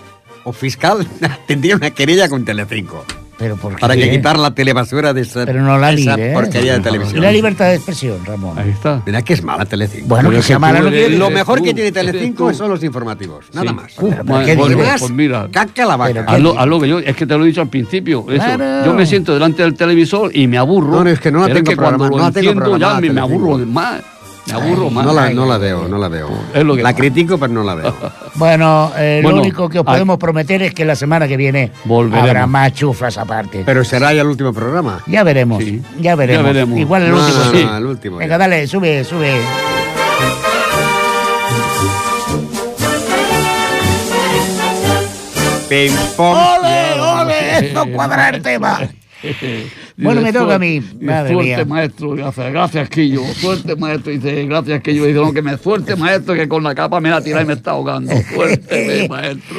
[0.43, 1.07] o fiscal,
[1.47, 3.03] tendría una querella con Telecinco.
[3.37, 3.81] Pero ¿por qué?
[3.81, 6.33] Para que quitar la telebasura de esa, Pero no la esa libre, ¿eh?
[6.35, 7.21] porquería de Y televisión.
[7.23, 8.55] la libertad de expresión, Ramón.
[8.59, 9.01] Ahí está.
[9.03, 10.05] Mira que es mala Telecinco.
[10.09, 13.45] Bueno, que es sea mala Lo eres mejor tú, que tiene Telecinco son los informativos,
[13.53, 13.93] nada más.
[13.99, 14.99] Ma- pero qué bueno, dices.
[14.99, 16.13] pues mira, Caca la vaca.
[16.13, 18.25] Pero haz lo, haz lo que yo, es que te lo he dicho al principio,
[18.29, 18.43] eso.
[18.45, 18.85] Claro.
[18.85, 20.97] Yo me siento delante del televisor y me aburro.
[20.97, 22.51] No, no, es que no la Pero tengo que cuando programada, lo no la tengo
[22.51, 24.01] enciendo ya me, me aburro más.
[24.47, 25.05] Me aburro más.
[25.05, 26.29] No la, Ay, no la veo, no la veo.
[26.53, 27.95] Es lo que la critico, pero no la veo.
[28.35, 31.35] Bueno, eh, Bueno, lo único que os a- podemos prometer es que la semana que
[31.37, 32.29] viene Volveremos.
[32.29, 33.63] habrá más chuflas aparte.
[33.65, 35.03] Pero será ya el último programa.
[35.05, 35.81] ya veremos, Sí.
[35.99, 36.45] ya veremos.
[36.45, 36.79] Ya veremos.
[36.79, 37.43] Igual el No, último.
[37.43, 37.63] no, sí.
[37.65, 38.37] no, el último Venga, ya.
[38.37, 39.41] dale, sube, sube.
[46.17, 47.67] ¡Ole, ole!
[47.67, 48.79] Esto cuadra el tema.
[49.97, 50.81] Bueno, me toca a mí.
[50.99, 51.65] Madre suerte, mía.
[51.65, 52.09] maestro.
[52.11, 53.21] Gracias, gracias, Quillo.
[53.35, 54.11] Suerte, maestro.
[54.11, 55.05] Dice, gracias, Quillo.
[55.05, 57.53] Dice, no, que me suerte, maestro, que con la capa me la tira y me
[57.53, 58.11] está ahogando.
[58.33, 59.57] Suerte, maestro.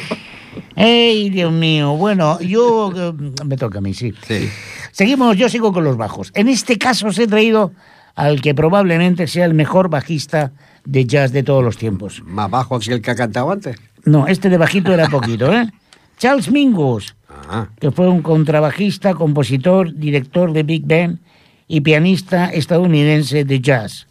[0.75, 1.95] ¡Ey, Dios mío!
[1.95, 2.91] Bueno, yo...
[2.95, 3.13] eh,
[3.45, 4.13] Me toca a mí, sí.
[4.27, 4.49] Sí.
[4.91, 6.31] Seguimos, yo sigo con los bajos.
[6.35, 7.71] En este caso os he traído
[8.15, 10.51] al que probablemente sea el mejor bajista
[10.85, 12.21] de jazz de todos los tiempos.
[12.25, 13.77] Más bajo que el que ha cantado antes.
[14.05, 15.67] No, este de bajito era poquito, ¿eh?
[16.17, 17.15] Charles Mingus,
[17.49, 21.19] Ah, que fue un contrabajista, compositor, director de Big Band
[21.67, 24.07] y pianista estadounidense de jazz.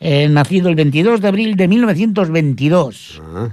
[0.00, 3.48] Eh, nacido el 22 de abril de 1922 ah.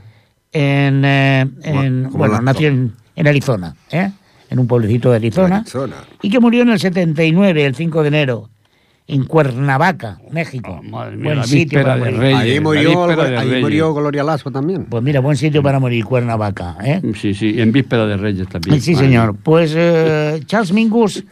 [0.51, 4.11] en, eh, en- bueno, nació en, en Arizona, ¿eh?
[4.49, 5.95] en un pueblecito de Arizona, Arizona.
[6.21, 8.49] y que murió en el 79, el 5 de enero,
[9.09, 10.79] en Cuernavaca, México.
[10.79, 12.17] Oh, madre mía, buen la sitio para morir.
[12.17, 12.39] Reyes.
[12.39, 13.05] Ahí murió,
[13.39, 14.85] ahí murió Gloria Lasso también.
[14.85, 16.77] Pues mira, buen sitio para morir, Cuernavaca.
[16.83, 17.01] ¿eh?
[17.19, 18.79] Sí, sí, en víspera de Reyes también.
[18.79, 19.35] Sí, señor.
[19.41, 21.23] Pues eh, Charles Mingus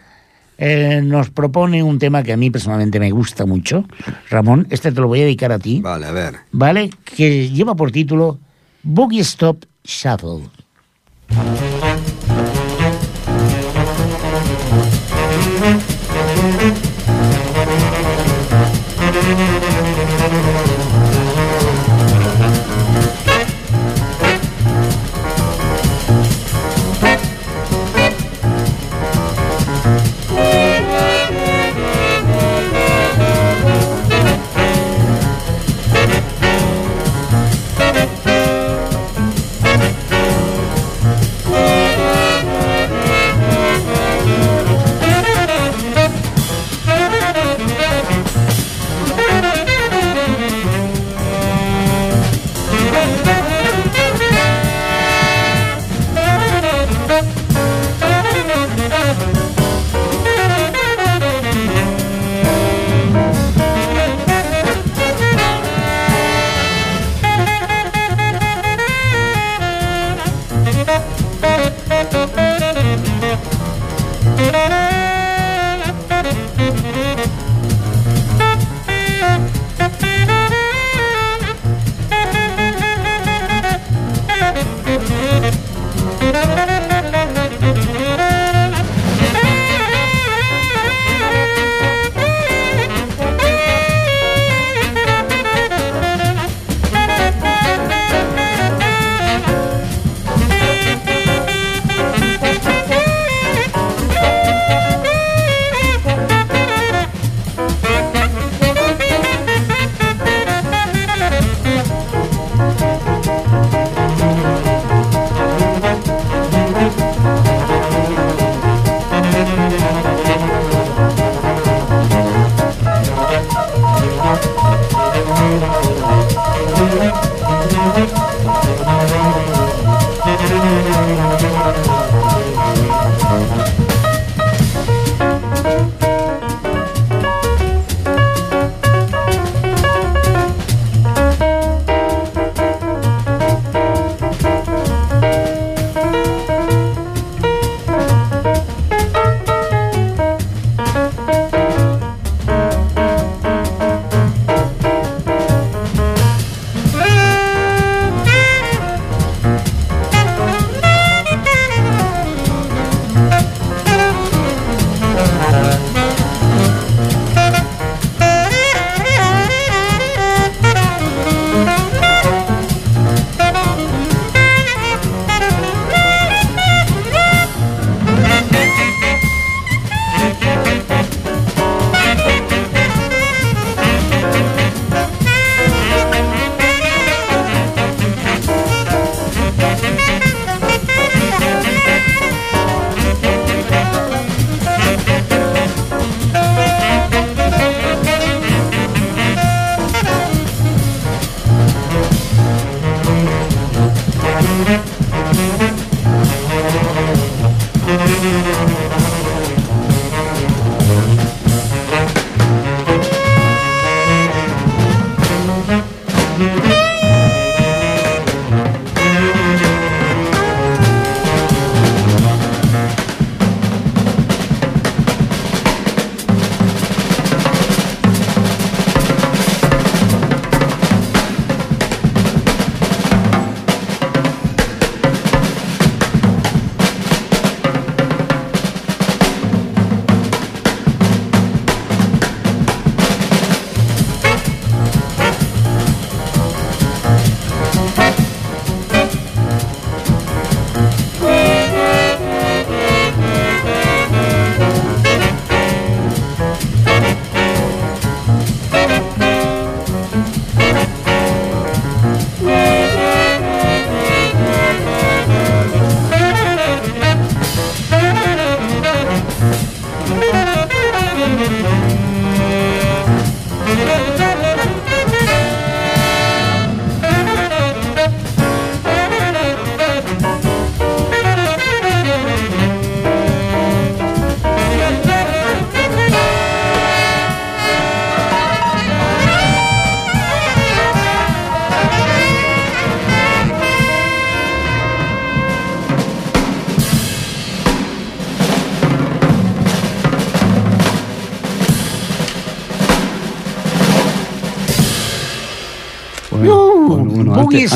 [0.57, 3.85] eh, nos propone un tema que a mí personalmente me gusta mucho.
[4.31, 6.33] Ramón, este te lo voy a dedicar a ti, Vale, a ver.
[6.51, 6.89] ¿vale?
[7.05, 8.39] Que lleva por título
[8.81, 10.49] Boogie Stop Shuffle.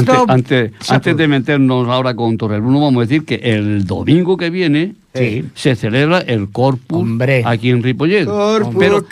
[0.01, 0.29] Antes, Stop.
[0.29, 4.95] antes- antes de meternos ahora con Torrebruno, vamos a decir que el domingo que viene
[5.13, 5.43] Sí.
[5.55, 7.05] se celebra el Corpus
[7.43, 8.25] aquí en Ripollet.
[8.25, 9.03] Corpus pero,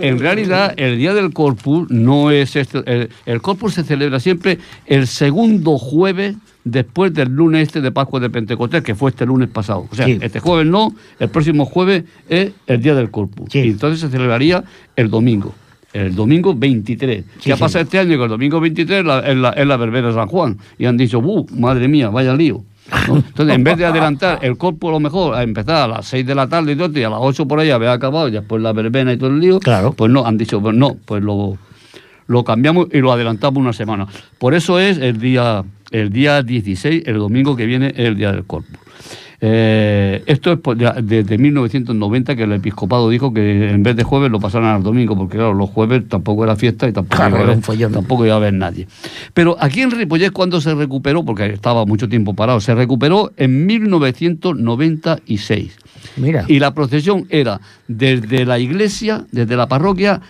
[0.00, 2.78] en realidad el día del Corpus no es este.
[2.86, 8.20] El, el Corpus se celebra siempre el segundo jueves después del lunes este de Pascua
[8.20, 9.86] de Pentecostés, que fue este lunes pasado.
[9.90, 10.18] O sea, Sí.
[10.22, 13.54] este jueves no, el próximo jueves es el día del Corpus.
[13.54, 14.64] Y entonces se celebraría
[14.96, 15.54] el domingo.
[15.94, 17.24] El domingo 23.
[17.24, 17.60] Sí, ¿Qué ha sí.
[17.60, 18.18] pasado este año?
[18.18, 20.58] Que el domingo 23 es la, es la, es la verbena de San Juan.
[20.76, 22.64] Y han dicho, ¡uh, madre mía, vaya lío!
[23.08, 23.16] ¿no?
[23.16, 26.26] Entonces, en vez de adelantar el corpus, a lo mejor, a empezar a las 6
[26.26, 28.60] de la tarde y todo, y a las 8 por ahí haber acabado, y después
[28.60, 29.60] la verbena y todo el lío,
[29.96, 31.56] pues no, han dicho, pues no, pues lo,
[32.26, 34.08] lo cambiamos y lo adelantamos una semana.
[34.38, 38.32] Por eso es el día, el día 16, el domingo que viene, es el día
[38.32, 38.78] del corpus.
[39.46, 40.58] Eh, esto es
[41.02, 45.18] desde 1990 que el episcopado dijo que en vez de jueves lo pasaran al domingo,
[45.18, 48.24] porque claro, los jueves tampoco era fiesta y tampoco, Claro, iba, a era haber, tampoco
[48.24, 48.88] iba a haber nadie.
[49.34, 53.66] Pero aquí en Ripollet, cuando se recuperó, porque estaba mucho tiempo parado, se recuperó en
[53.66, 55.76] 1996.
[56.16, 56.46] Mira.
[56.48, 60.22] Y la procesión era desde la iglesia, desde la parroquia,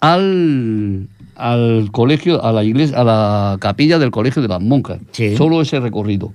[0.00, 4.98] al, al colegio, a la iglesia, a la capilla del colegio de las monjas.
[5.36, 6.32] Solo ese recorrido.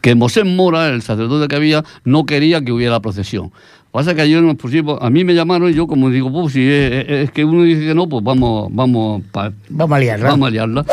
[0.00, 3.50] Que Mosé Mora, el sacerdote que había, no quería que hubiera procesión.
[3.90, 6.62] Pasa que ayer nos pusimos, a mí me llamaron y yo como digo, pues si
[6.66, 10.28] es, que uno dice que no, pues vamos, vamos, pa- Vamos a liarla.
[10.30, 10.84] Vamos a liarla.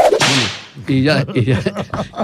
[0.88, 1.60] Y ya, y ya,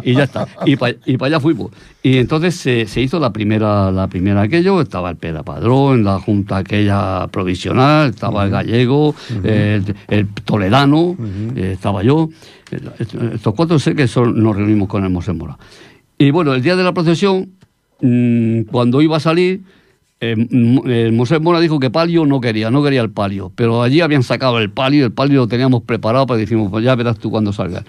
[0.04, 0.48] y ya está.
[0.66, 1.72] Y para allá fuimos.
[2.04, 6.20] Y entonces se, se hizo la primera, la primera aquello, estaba el Pedro Padrón, la
[6.20, 11.16] junta aquella provisional, estaba el gallego, el, el toledano,
[11.56, 12.30] eh, estaba yo.
[13.34, 15.58] Estos cuatro sé que son, nos reunimos con el Mosé Mora.
[16.18, 17.50] Y bueno, el día de la procesión,
[18.02, 19.62] mm, cuando iba a salir,
[20.22, 23.82] eh, M- eh, Mosé Mora dijo que palio no quería, no quería el palio, pero
[23.84, 27.18] allí habían sacado el palio, el palio lo teníamos preparado para decimos, pues ya verás
[27.20, 27.84] tú cuando salgas.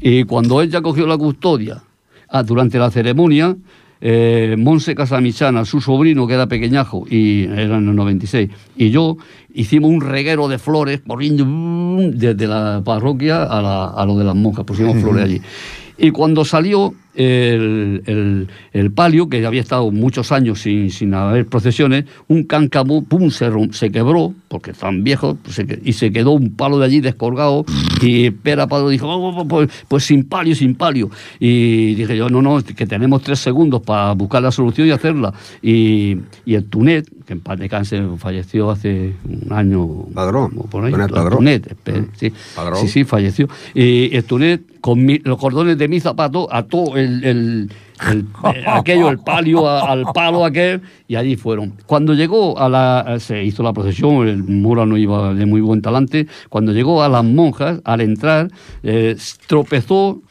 [0.00, 1.82] Y cuando él ya cogió la custodia,
[2.28, 3.56] ah, durante la ceremonia,
[4.02, 9.16] eh, Monse Casamichana, su sobrino que era pequeñajo, y era en el 96, y yo
[9.54, 14.24] hicimos un reguero de flores corriendo mm, desde la parroquia a, la- a lo de
[14.24, 15.40] las monjas, pusimos flores allí.
[16.02, 21.46] Y cuando salió el, el- el palio, que había estado muchos años sin, sin haber
[21.46, 26.32] procesiones, un cáncamo, pum, se, se quebró, porque tan viejo, pues se y se quedó
[26.32, 27.64] un palo de allí descolgado,
[28.00, 31.10] y Pera Pado dijo, "Oh, oh, pues, pues sin palio, sin palio.
[31.38, 35.32] Y dije yo, no, no, que tenemos tres segundos para buscar la solución y hacerla.
[35.62, 40.04] Y, y el Tunet, que en paz descanse, falleció hace un año.
[40.14, 40.52] Padrón.
[40.58, 41.38] o Por ahí, Tunet el Padrón.
[41.38, 41.76] Tunet,
[42.16, 42.32] sí.
[42.56, 42.80] Padrón.
[42.80, 43.48] sí, sí, falleció.
[43.74, 47.70] Y el Tunet, con mi- los cordones de mi zapato, ató el, el-
[48.54, 51.74] eh, aquello, el palio al palo aquel, y allí fueron.
[51.86, 53.16] Cuando llegó a la.
[53.20, 56.26] se hizo la procesión, el muro no iba de muy buen talante.
[56.48, 58.48] Cuando llegó a las monjas, al entrar,
[58.82, 59.16] eh,
[59.46, 60.22] tropezó.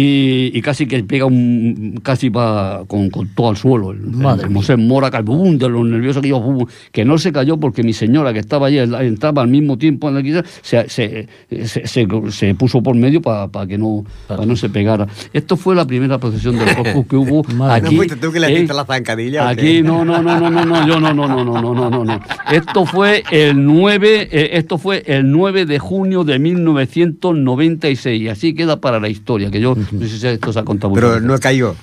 [0.00, 2.00] Y, y casi que pega un.
[2.02, 3.90] casi va con, con todo al suelo.
[3.92, 7.58] El, Madre el Mosé Mora, bum, de lo nervioso que bum, que no se cayó
[7.58, 11.28] porque mi señora, que estaba allí, entraba al mismo tiempo en la guisa, se, se,
[11.66, 15.06] se, se- se puso por medio para que no, pa no se pegara.
[15.32, 17.90] Esto fue la primera procesión del Corpus que hubo aquí.
[17.90, 19.48] ¿No fuiste tú que le eh, la zancadilla?
[19.48, 22.04] Aquí, no, no, no, no, no, no, yo no, no, no, no, no, no, no,
[22.04, 22.20] no.
[22.50, 28.54] Esto fue el 9, eh, esto fue el 9 de junio de 1996, y así
[28.54, 31.22] queda para la historia, que yo no sé si esto se ha contado Pero veces.
[31.22, 31.74] no cayó.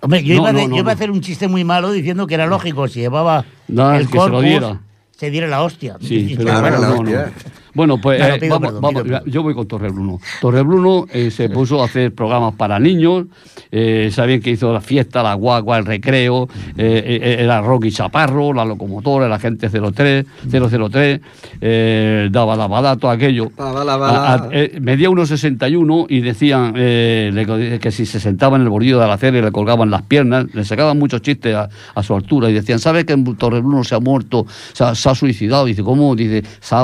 [0.00, 1.62] Hombre, yo, No, iba, a, no, de- no, yo iba a hacer un chiste muy
[1.64, 4.80] malo diciendo que era lógico, si llevaba No, el que se lo corpus, diera.
[5.16, 5.96] se diera la hostia.
[6.00, 7.32] Sí, pero Claro, no, la no, hostia.
[7.74, 7.96] No.
[7.96, 10.20] Bueno, pues No, no, eh, pido vamos, perdón, vamos, pido yo voy con Torrebruno.
[10.40, 13.26] Torrebruno eh, se puso a hacer programas para niños,
[13.70, 18.52] eh, sabían que hizo la fiesta, la guagua, el recreo, eh, eh, era Rocky Chaparro,
[18.52, 21.20] la locomotora, la gente 03, 003,
[21.60, 23.50] eh, daba daba da, todo aquello.
[23.56, 24.26] Daba, daba, da.
[24.28, 28.62] A- a- eh, medía unos 61 y decían eh, le- que si se sentaba en
[28.62, 31.68] el bordillo de la acera y le colgaban las piernas, le sacaban muchos chistes a,
[31.94, 35.14] a su altura y decían, ¿sabes que Torrebruno se ha muerto, se ha, se ha
[35.14, 35.64] suicidado?
[35.64, 36.14] Dice, ¿cómo?
[36.16, 36.82] Dice, se ha,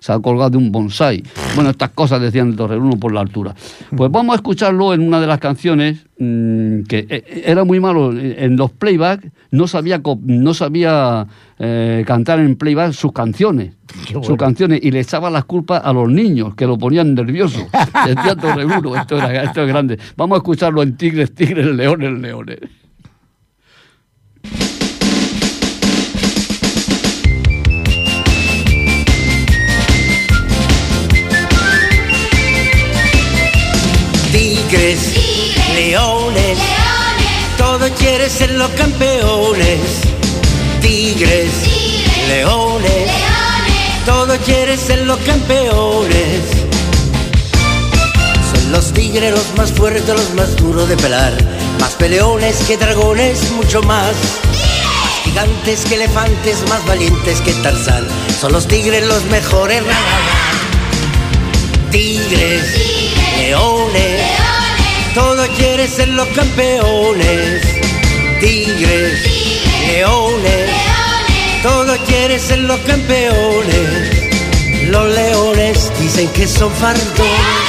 [0.00, 1.22] se ha colgado de un bonsai.
[1.54, 3.54] Bueno, estas cosas decían de Torrebruno por la altura.
[3.96, 8.12] Pues vamos a escucharlo en una de las canciones mm, que eh, era muy malo
[8.12, 11.26] en los playback, no sabía, no sabía
[11.58, 13.78] eh, cantar en playback sus canciones
[14.22, 17.66] sus canciones y le echaba las culpas a los niños que lo ponían nervioso.
[18.06, 19.98] Decía Torrebruno, esto, era, esto es grande.
[20.16, 22.58] Vamos a escucharlo en Tigres, Tigres, Leones, Leones.
[35.88, 36.58] Leones,
[37.56, 39.80] todos quieren ser los campeones.
[40.82, 41.50] Tigres,
[42.28, 43.10] leones,
[44.04, 46.42] todos quieren ser los campeones.
[48.52, 51.32] Son los tigres, los más fuertes, los más duros de pelar.
[51.80, 54.12] Más peleones que dragones, mucho más.
[54.12, 58.06] Más gigantes que elefantes, más valientes que Tarzán.
[58.38, 59.82] Son los tigres los mejores.
[59.86, 59.96] ra.
[61.90, 62.74] Tigres,
[63.38, 64.47] leones,
[65.18, 67.62] todo quiere ser los campeones.
[68.40, 69.18] Tigres,
[69.88, 70.70] leones,
[71.60, 73.88] todo quiere ser los campeones.
[74.88, 77.66] Los leones dicen que son fardones,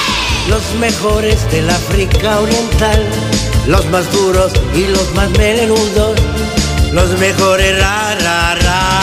[0.47, 3.03] los mejores del África Oriental,
[3.65, 6.19] los más duros y los más melenudos,
[6.91, 8.99] los mejores ra ra ra.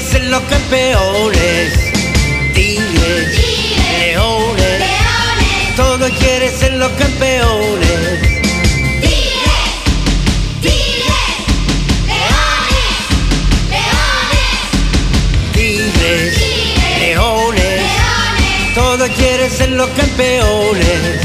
[0.00, 1.72] Quiere ser los campeones.
[2.54, 3.38] Tigres,
[3.98, 4.82] leones,
[5.76, 8.40] todo quiere ser los campeones.
[15.52, 16.38] Tigres,
[17.00, 17.82] leones,
[18.74, 21.20] todo quiere ser los campeones.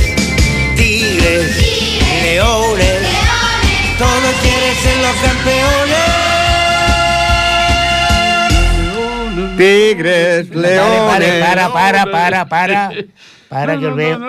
[0.75, 1.57] Tigres,
[2.23, 3.07] leones,
[3.97, 5.84] todo quiere ser los campeones.
[9.57, 11.41] Tigres, leones.
[11.41, 12.91] Para, para, para, para.
[13.55, 14.19] Para que os veo.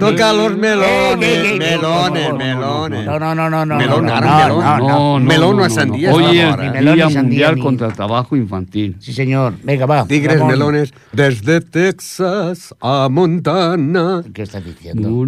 [0.00, 3.04] Toca los melones, Eh, eh, eh, melones, melones.
[3.04, 3.76] No, no, no, no, no.
[3.76, 4.78] Melón, no, ahora no, melón.
[4.80, 5.24] no, no.
[5.24, 8.96] Melón no es sandía, Hoy es Día Mundial contra el Trabajo Infantil.
[8.98, 9.54] Sí, señor.
[9.62, 10.06] Venga, va.
[10.06, 14.22] Tigres, melones, desde Texas a Montana.
[14.32, 15.26] ¿Qué estás diciendo?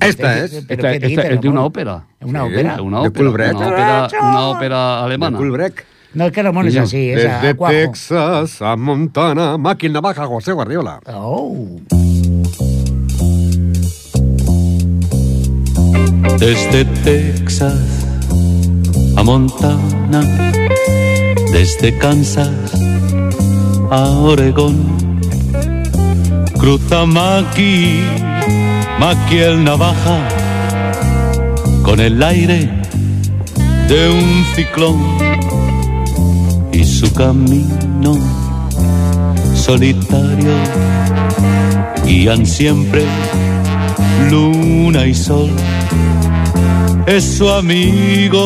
[0.00, 0.64] Esta es.
[0.68, 2.04] ¿Pero Esta, es de una ópera.
[2.20, 2.82] ¿Una ópera?
[2.82, 3.52] Una ópera,
[4.20, 5.38] una ópera alemana.
[5.38, 5.87] Kulbrecht.
[6.14, 7.68] No, es que Ramón es Sí, así, es Desde a.
[7.68, 11.00] Texas a Montana, máquina baja José Guardiola.
[11.06, 11.76] Oh.
[16.38, 17.74] Desde Texas
[19.16, 20.52] a Montana,
[21.52, 22.72] desde Kansas
[23.90, 25.20] a Oregón,
[26.58, 28.00] cruza Maki,
[28.98, 30.28] Maki el navaja,
[31.82, 32.70] con el aire
[33.88, 35.27] de un ciclón
[36.98, 38.18] su camino
[39.54, 40.50] solitario
[42.04, 43.04] guían siempre
[44.28, 45.48] luna y sol
[47.06, 48.40] es su amigo,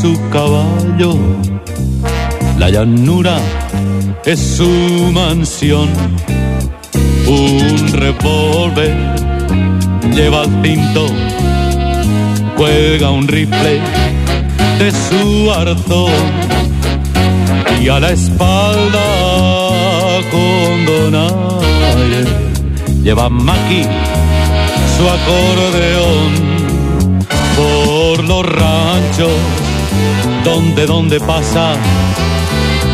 [0.00, 1.14] su caballo.
[2.58, 3.36] La llanura
[4.24, 4.66] es su
[5.12, 5.90] mansión.
[7.28, 8.96] Un revólver
[10.14, 11.06] lleva al cinto,
[12.56, 13.80] cuelga un rifle
[14.78, 16.63] de su arzón
[17.82, 19.04] y a la espalda
[20.30, 22.24] con donaire
[23.02, 23.82] lleva Maki
[24.96, 26.32] su acordeón
[27.56, 29.38] por los ranchos
[30.44, 31.76] donde donde pasa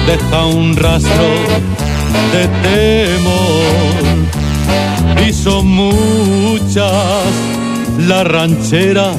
[0.06, 1.28] deja un rastro
[2.32, 3.60] de temor.
[5.26, 6.92] Y son muchas
[7.98, 9.16] las rancheras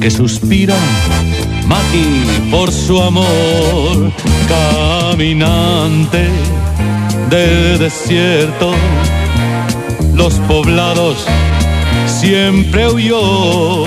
[0.00, 0.78] que suspiran
[1.70, 4.12] Maki por su amor
[4.48, 6.28] caminante
[7.30, 8.72] del desierto.
[10.14, 11.24] Los poblados
[12.06, 13.84] siempre huyó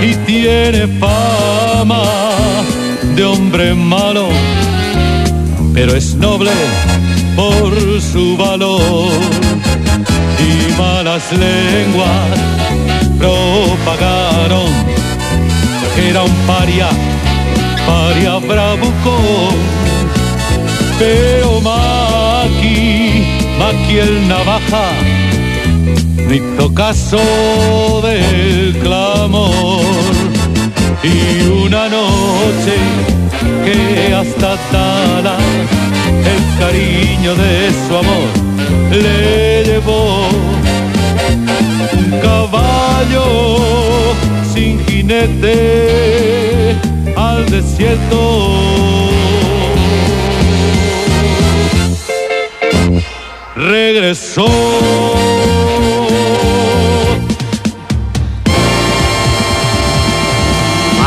[0.00, 2.04] y tiene fama
[3.16, 4.28] de hombre malo,
[5.74, 6.52] pero es noble
[7.34, 9.10] por su valor
[10.38, 12.52] y malas lenguas
[13.18, 14.91] propagaron
[15.96, 16.88] era un paria,
[17.86, 19.56] paria bravucón,
[20.98, 23.26] pero Maki,
[23.58, 24.90] Maki el navaja
[26.26, 29.82] no hizo caso del clamor.
[31.02, 32.76] Y una noche
[33.64, 35.36] que hasta Tala
[36.32, 38.28] el cariño de su amor
[38.92, 40.28] le llevó
[41.92, 43.24] un caballo
[45.02, 46.76] jinete
[47.16, 49.10] al desierto.
[53.56, 54.46] Regresó.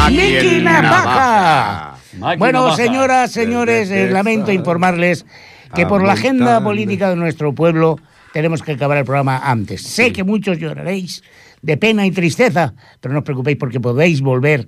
[0.09, 1.95] Miki Navaja.
[2.37, 5.25] Bueno, señoras, señores, eh, lamento informarles
[5.73, 7.97] que por la agenda política de nuestro pueblo
[8.33, 9.81] tenemos que acabar el programa antes.
[9.81, 11.23] Sé que muchos lloraréis
[11.65, 14.67] de pena y tristeza, pero no os preocupéis porque podéis volver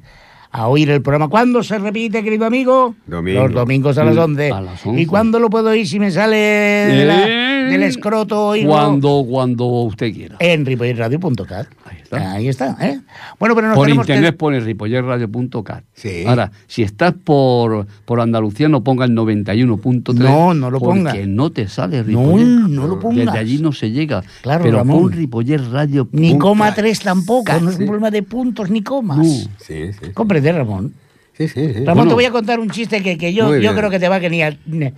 [0.51, 1.27] a oír el programa.
[1.27, 2.95] ¿Cuándo se repite, querido amigo?
[3.05, 3.43] Domingo.
[3.43, 4.51] Los domingos a las Mm, 11.
[4.51, 5.07] a las ¿Y 11.
[5.07, 9.65] cuándo lo puedo oír si me sale de la, Eh, del escroto oigo Cuando, cuando
[9.65, 10.35] usted quiera.
[10.39, 11.67] en ripollerradio.cat.
[12.11, 12.77] Ahí está.
[12.79, 13.01] ¿eh?
[13.37, 14.37] Bueno, pero nos Por internet que...
[14.37, 15.83] pone ripollerradio.cat.
[16.25, 20.13] Ahora, si estás por, por Andalucía, no ponga el 91.3.
[20.15, 21.11] No, no lo ponga.
[21.11, 22.47] Porque no te sale No, Ripoller.
[22.47, 23.25] no lo pongas.
[23.25, 24.23] Desde allí no se llega.
[24.41, 25.01] Claro, Pero Ramón.
[25.01, 26.07] pon ripollerradio.
[26.11, 29.25] Ni coma tres tampoco, no es un problema de puntos ni comas.
[29.59, 30.11] Sí, sí.
[30.13, 30.93] Comprende, Ramón.
[31.37, 31.73] Sí, sí, sí.
[31.85, 34.09] Ramón, Bueno, te voy a contar un chiste que, que yo, yo creo que te
[34.09, 34.91] va a que ni al, de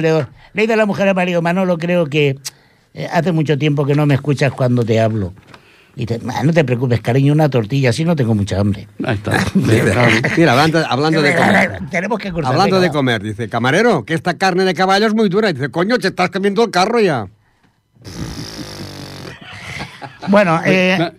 [0.00, 0.28] dedo.
[0.54, 2.38] Le he ido a la mujer a marido Manolo, creo que
[2.94, 5.34] eh, hace mucho tiempo que no me escuchas cuando te hablo.
[5.96, 8.88] Y te, "Ah, no te preocupes, cariño, una tortilla, así no tengo mucha hambre.
[9.04, 9.38] Ahí está.
[9.54, 11.78] Mira, hablando, hablando de comer.
[11.90, 12.52] Tenemos que cortar.
[12.52, 15.50] Hablando venga, de comer, dice, camarero, que esta carne de caballo es muy dura.
[15.50, 17.26] Y dice, coño, te estás comiendo el carro ya.
[20.28, 21.12] Bueno, eh,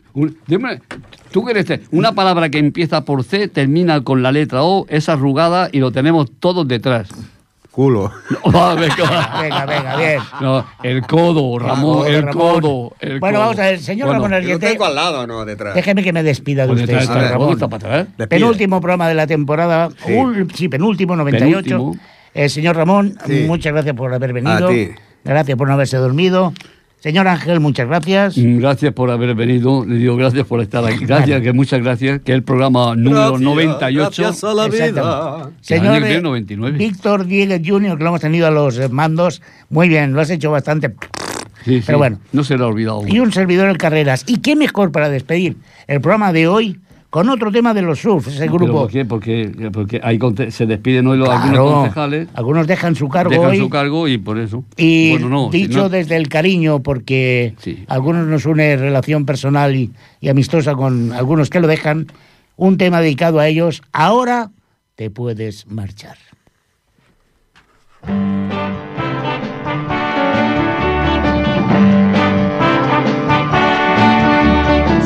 [1.31, 1.79] ¿Tú qué eres?
[1.91, 5.91] Una palabra que empieza por C, termina con la letra O, es arrugada y lo
[5.91, 7.09] tenemos todos detrás.
[7.71, 8.11] Culo.
[8.51, 8.95] No, venga,
[9.41, 10.19] venga, venga, bien.
[10.41, 12.59] No, el codo, Ramón, el Ramón.
[12.61, 12.93] codo.
[12.99, 13.45] el Bueno, codo.
[13.47, 15.73] vamos a ver, señor Bueno, Ramón Yo Arguete, tengo al lado, no detrás.
[15.73, 17.53] déjeme que me despida de Pues usted, detrás Ramón.
[17.53, 18.07] está para atrás.
[18.17, 18.27] Despide.
[18.27, 20.11] Penúltimo programa de la temporada, Sí.
[20.11, 21.63] ul- sí, penúltimo, 98.
[21.63, 21.95] Penúltimo.
[22.33, 23.45] Eh, señor Ramón, Sí.
[23.47, 24.67] muchas gracias por haber venido.
[24.67, 24.89] A ti.
[25.23, 26.53] Gracias por no haberse dormido.
[27.01, 28.37] Señor Ángel, muchas gracias.
[28.37, 31.03] Mm, Gracias por haber venido, le digo gracias por estar aquí.
[31.03, 34.21] Gracias, que muchas gracias, que el programa número Gracias, 98.
[34.21, 35.49] gracias a la vida.
[35.61, 36.77] Señor eh, 99.
[36.77, 40.51] Víctor Diegues Jr., que lo hemos tenido a los mandos, muy bien, lo has hecho
[40.51, 40.93] bastante.
[41.65, 42.19] Sí, sí, Pero bueno.
[42.33, 43.03] No se le ha olvidado.
[43.07, 44.23] Y un servidor en carreras.
[44.27, 45.57] ¿Y qué mejor para despedir
[45.87, 46.79] el programa de hoy
[47.11, 48.73] con otro tema de los surf, ese ¿Pero grupo?
[48.83, 49.03] ¿Por qué?
[49.05, 50.17] Porque, porque hay
[50.49, 53.57] se despiden hoy los, Claro, algunos concejales, algunos dejan su cargo dejan hoy.
[53.57, 54.63] su cargo y por eso.
[54.77, 57.83] Y bueno, no, si dicho no- desde el cariño, porque Sí.
[57.89, 62.07] algunos nos une relación personal y, y amistosa con algunos que lo dejan,
[62.55, 63.81] un tema dedicado a ellos.
[63.91, 64.51] Ahora
[64.95, 66.15] te puedes marchar.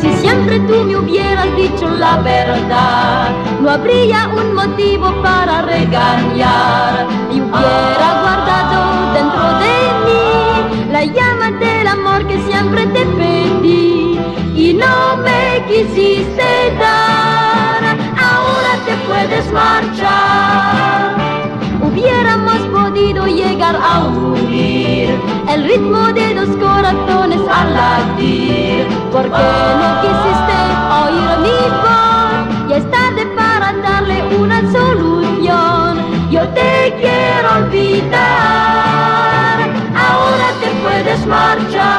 [0.02, 1.25] Si siempre tú me hubieras
[1.70, 3.30] dicho la verdad,
[3.62, 7.08] no habría un motivo para regañar.
[7.32, 8.80] Y hubiera guardado
[9.18, 9.76] dentro de
[10.06, 14.20] mí la llama del amor que siempre te pedí
[14.56, 17.84] y no me quisiste dar.
[18.30, 21.16] Ahora te puedes marchar.
[21.82, 25.20] Hubiéramos podido llegar a unir
[25.50, 28.88] el ritmo de dos corazones al latir.
[29.12, 29.48] Porque
[29.80, 30.55] no quisiste
[31.06, 35.92] oír mi voz y es tarde para darle una solución.
[36.32, 38.16] Yo te quiero olvidar.
[40.08, 41.95] Ahora te puedes marchar.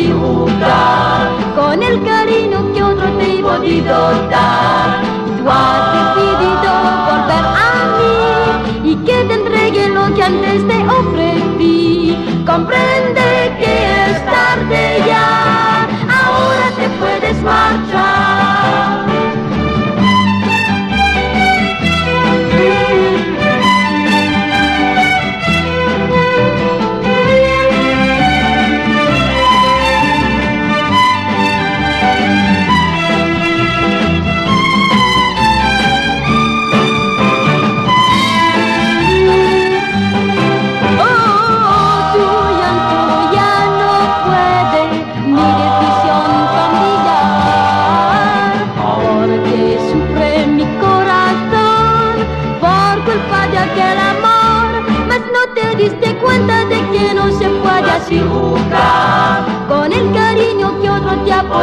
[0.00, 5.02] Jugar con el cariño que otro te he podido dar.
[5.36, 6.72] Tú has decidido
[7.08, 12.42] volver a mí y que te entregue lo que antes te ofrecí.
[12.46, 18.11] Comprende que es tarde ya, ahora te puedes marchar.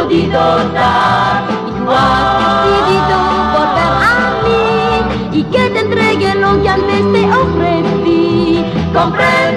[0.10, 0.40] Podido
[0.74, 1.44] dar.
[1.50, 3.18] Y tú has decidido
[3.54, 8.66] volver a mí Y que te entregue lo que antes te ofrecí.
[8.94, 9.49] Comprende